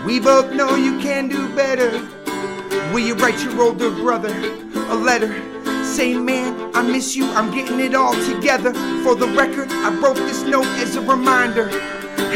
We 0.06 0.20
both 0.20 0.52
know 0.52 0.76
you 0.76 1.00
can 1.00 1.30
do 1.30 1.48
better. 1.56 1.92
Will 2.92 3.06
you 3.08 3.16
write 3.16 3.42
your 3.42 3.62
older 3.62 3.90
brother 3.90 4.36
a 4.90 4.96
letter? 4.96 5.34
Say, 5.86 6.14
man, 6.14 6.72
I 6.76 6.82
miss 6.82 7.16
you, 7.16 7.26
I'm 7.38 7.52
getting 7.52 7.80
it 7.80 7.96
all 7.96 8.16
together. 8.32 8.74
For 9.04 9.16
the 9.16 9.30
record, 9.30 9.72
I 9.72 9.98
wrote 10.02 10.18
this 10.18 10.44
note 10.44 10.68
as 10.84 10.98
a 10.98 11.02
reminder. 11.02 11.70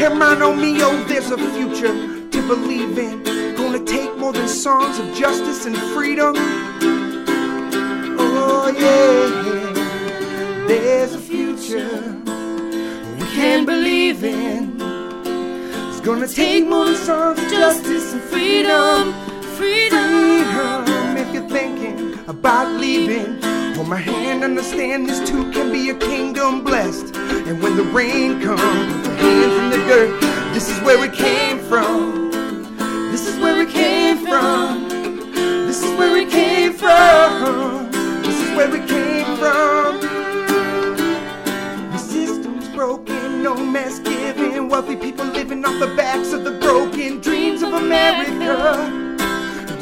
Hermano 0.00 0.54
mio, 0.54 0.90
there's 1.04 1.30
a 1.30 1.36
future 1.56 1.94
to 2.34 2.48
believe 2.48 2.96
in. 2.96 3.22
Gonna 3.54 3.84
take 3.84 4.16
more 4.16 4.32
than 4.32 4.48
songs 4.48 4.98
of 4.98 5.14
justice 5.14 5.66
and 5.66 5.76
freedom. 5.92 6.34
Oh, 8.18 8.72
yeah, 8.84 10.66
there's 10.66 11.12
a 11.12 11.18
future 11.18 12.19
we 13.30 13.36
can 13.36 13.64
believe 13.64 14.24
in. 14.24 14.76
It's 15.88 16.00
gonna 16.00 16.26
take 16.26 16.66
more 16.66 16.86
than 16.86 16.96
songs 16.96 17.38
of 17.38 17.48
justice 17.50 18.12
and 18.12 18.22
freedom. 18.22 19.12
freedom. 19.56 20.44
Freedom, 20.46 21.16
if 21.16 21.32
you're 21.34 21.48
thinking 21.48 22.18
about 22.28 22.80
leaving, 22.80 23.40
hold 23.74 23.88
my 23.88 23.96
hand, 23.96 24.42
understand 24.42 25.08
this 25.08 25.20
too 25.28 25.50
can 25.52 25.70
be 25.72 25.90
a 25.90 25.94
kingdom 25.94 26.64
blessed. 26.64 27.14
And 27.16 27.62
when 27.62 27.76
the 27.76 27.84
rain 27.84 28.40
comes, 28.40 29.06
your 29.06 29.16
hands 29.16 29.54
in 29.62 29.70
the 29.70 29.80
dirt. 29.88 30.20
This 30.54 30.68
is 30.68 30.80
where 30.82 30.98
we 30.98 31.08
came 31.08 31.58
from. 31.58 32.30
This 33.12 33.26
is 33.28 33.38
where 33.38 33.56
we 33.56 33.70
came 33.70 34.18
from. 34.26 34.88
This 35.68 35.82
is 35.84 35.92
where 35.98 36.12
we 36.12 36.24
came 36.24 36.72
from. 36.72 37.90
This 38.22 38.40
is 38.40 38.56
where 38.56 38.74
it 38.74 38.78
came 38.78 38.88
from. 38.88 38.99
The 45.80 45.86
backs 45.96 46.34
of 46.34 46.44
the 46.44 46.50
broken. 46.50 47.20
Dreams 47.20 47.62
of 47.62 47.72
America. 47.72 49.16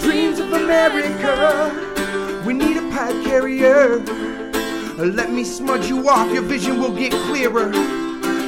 Dreams 0.00 0.38
of 0.38 0.52
America. 0.52 2.44
We 2.46 2.54
need 2.54 2.76
a 2.76 2.88
pipe 2.92 3.24
carrier. 3.24 3.98
Let 4.96 5.32
me 5.32 5.42
smudge 5.42 5.88
you 5.88 6.08
off, 6.08 6.32
your 6.32 6.42
vision 6.42 6.78
will 6.78 6.94
get 6.94 7.11
clearer. 7.26 7.72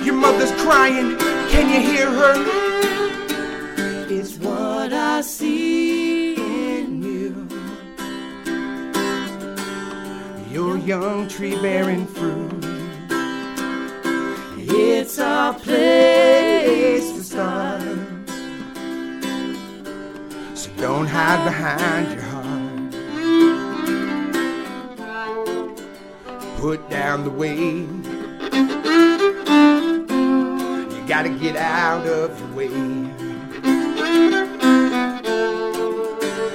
Your 0.04 0.14
mother's 0.14 0.52
crying, 0.62 1.18
can 1.50 1.66
you 1.74 1.80
hear 1.80 2.08
her? 2.08 2.34
It's 4.08 4.36
what 4.36 4.92
I 4.92 5.20
see 5.20 6.36
in 6.36 7.02
you. 7.02 7.48
Your 10.52 10.78
young 10.78 11.26
tree 11.26 11.60
bearing 11.60 12.06
fruit. 12.06 12.64
It's 14.56 15.18
our 15.18 15.54
place 15.54 16.19
don't 20.80 21.06
hide 21.06 21.44
behind 21.44 22.12
your 22.14 22.22
heart. 22.22 22.40
Put 26.56 26.88
down 26.88 27.24
the 27.24 27.30
weight. 27.30 27.86
You 30.90 31.06
gotta 31.06 31.28
get 31.28 31.56
out 31.56 32.06
of 32.06 32.40
your 32.40 32.48
way. 32.56 32.70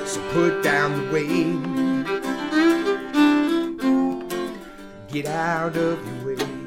So 0.08 0.20
put 0.34 0.64
down 0.64 0.98
the 0.98 1.04
weight. 1.14 1.62
Get 5.10 5.28
out 5.28 5.78
of 5.78 6.00
your 6.04 6.36
way. 6.36 6.65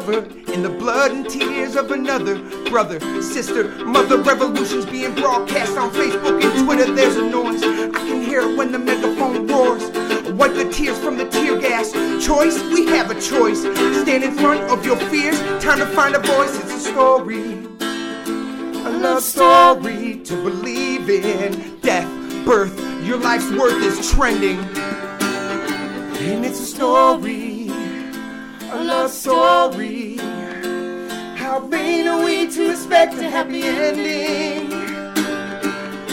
Covered 0.00 0.32
in 0.48 0.62
the 0.62 0.70
blood 0.70 1.10
and 1.10 1.28
tears 1.28 1.76
of 1.76 1.90
another 1.90 2.38
brother, 2.70 2.98
sister, 3.20 3.68
mother. 3.84 4.16
Revolutions 4.16 4.86
being 4.86 5.14
broadcast 5.14 5.76
on 5.76 5.90
Facebook 5.90 6.42
and 6.42 6.64
Twitter. 6.64 6.90
There's 6.90 7.16
a 7.16 7.28
noise. 7.28 7.62
I 7.62 7.98
can 8.08 8.22
hear 8.22 8.40
it 8.40 8.56
when 8.56 8.72
the 8.72 8.78
megaphone 8.78 9.46
roars. 9.46 9.82
Wipe 10.30 10.54
the 10.54 10.70
tears 10.72 10.98
from 11.00 11.18
the 11.18 11.28
tear 11.28 11.58
gas. 11.58 11.92
Choice, 12.24 12.62
we 12.72 12.86
have 12.86 13.10
a 13.10 13.20
choice. 13.20 13.60
Stand 13.60 14.24
in 14.24 14.32
front 14.38 14.62
of 14.70 14.86
your 14.86 14.96
fears. 14.96 15.38
Time 15.62 15.80
to 15.80 15.86
find 15.88 16.14
a 16.14 16.20
voice. 16.20 16.58
It's 16.62 16.86
a 16.86 16.90
story. 16.92 17.58
A 18.86 18.90
love 19.02 19.22
story 19.22 20.20
to 20.24 20.34
believe 20.42 21.10
in. 21.10 21.78
Death, 21.80 22.08
birth, 22.46 22.74
your 23.04 23.18
life's 23.18 23.50
worth 23.50 23.82
is 23.82 24.10
trending. 24.10 24.58
And 26.20 26.44
it's 26.44 26.60
a 26.60 26.66
story, 26.66 27.49
a 28.72 28.84
love 28.84 29.10
story. 29.10 30.16
How 31.36 31.58
vain 31.60 32.06
are 32.06 32.24
we 32.24 32.48
to 32.52 32.70
expect 32.70 33.14
a 33.14 33.28
happy 33.28 33.62
ending? 33.62 34.72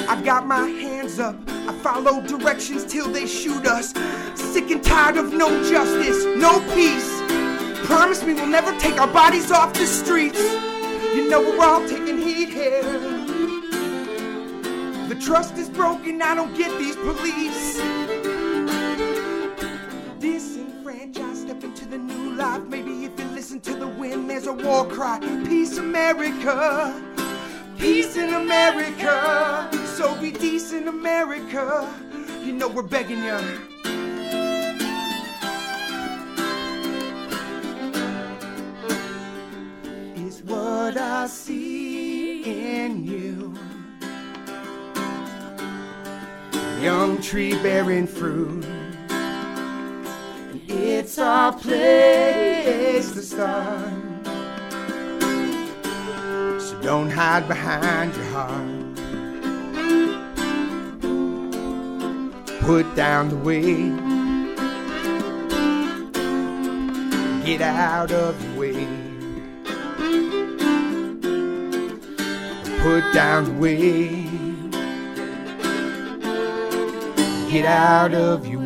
I've 0.09 0.23
got 0.25 0.47
my 0.47 0.67
hands 0.67 1.19
up, 1.19 1.35
I 1.47 1.73
follow 1.83 2.21
directions 2.21 2.83
till 2.85 3.11
they 3.11 3.27
shoot 3.27 3.67
us. 3.67 3.93
Sick 4.33 4.71
and 4.71 4.83
tired 4.83 5.17
of 5.17 5.33
no 5.33 5.49
justice, 5.69 6.25
no 6.37 6.59
peace. 6.73 7.21
Promise 7.85 8.23
me 8.23 8.33
we'll 8.33 8.47
never 8.47 8.75
take 8.79 8.99
our 8.99 9.07
bodies 9.07 9.51
off 9.51 9.73
the 9.73 9.85
streets. 9.85 10.41
You 11.13 11.29
know 11.29 11.41
we're 11.41 11.63
all 11.63 11.87
taking 11.87 12.17
heat 12.17 12.49
here. 12.49 12.81
The 15.09 15.15
trust 15.21 15.57
is 15.57 15.69
broken, 15.69 16.21
I 16.23 16.33
don't 16.33 16.57
get 16.57 16.75
these 16.79 16.95
police. 16.95 18.06
A 24.47 24.53
war 24.53 24.85
cry. 24.87 25.19
Peace, 25.45 25.77
America. 25.77 27.03
Peace 27.77 28.15
in 28.15 28.33
America. 28.33 29.69
So 29.85 30.15
be 30.21 30.31
decent, 30.31 30.87
America. 30.87 31.93
You 32.43 32.53
know 32.53 32.69
we're 32.69 32.83
begging 32.83 33.23
you. 33.23 33.39
Is 40.25 40.41
what 40.43 40.97
I 40.97 41.27
see 41.27 42.43
in 42.43 43.05
you. 43.05 43.53
Young 46.81 47.21
tree 47.21 47.53
bearing 47.61 48.07
fruit. 48.07 48.65
It's 50.69 51.17
our 51.19 51.51
place 51.51 53.11
to 53.11 53.21
start. 53.21 54.06
Don't 56.87 57.09
hide 57.09 57.49
behind 57.49 58.15
your 58.15 58.23
heart. 58.27 58.95
Put 62.61 62.95
down 62.95 63.27
the 63.27 63.35
weight. 63.35 63.91
Get 67.45 67.61
out 67.61 68.13
of 68.13 68.41
the 68.41 68.57
way. 68.57 68.87
Put 72.79 73.13
down 73.13 73.43
the 73.43 73.53
weight. 73.59 74.71
Get 77.51 77.65
out 77.65 78.13
of 78.13 78.47
your 78.47 78.56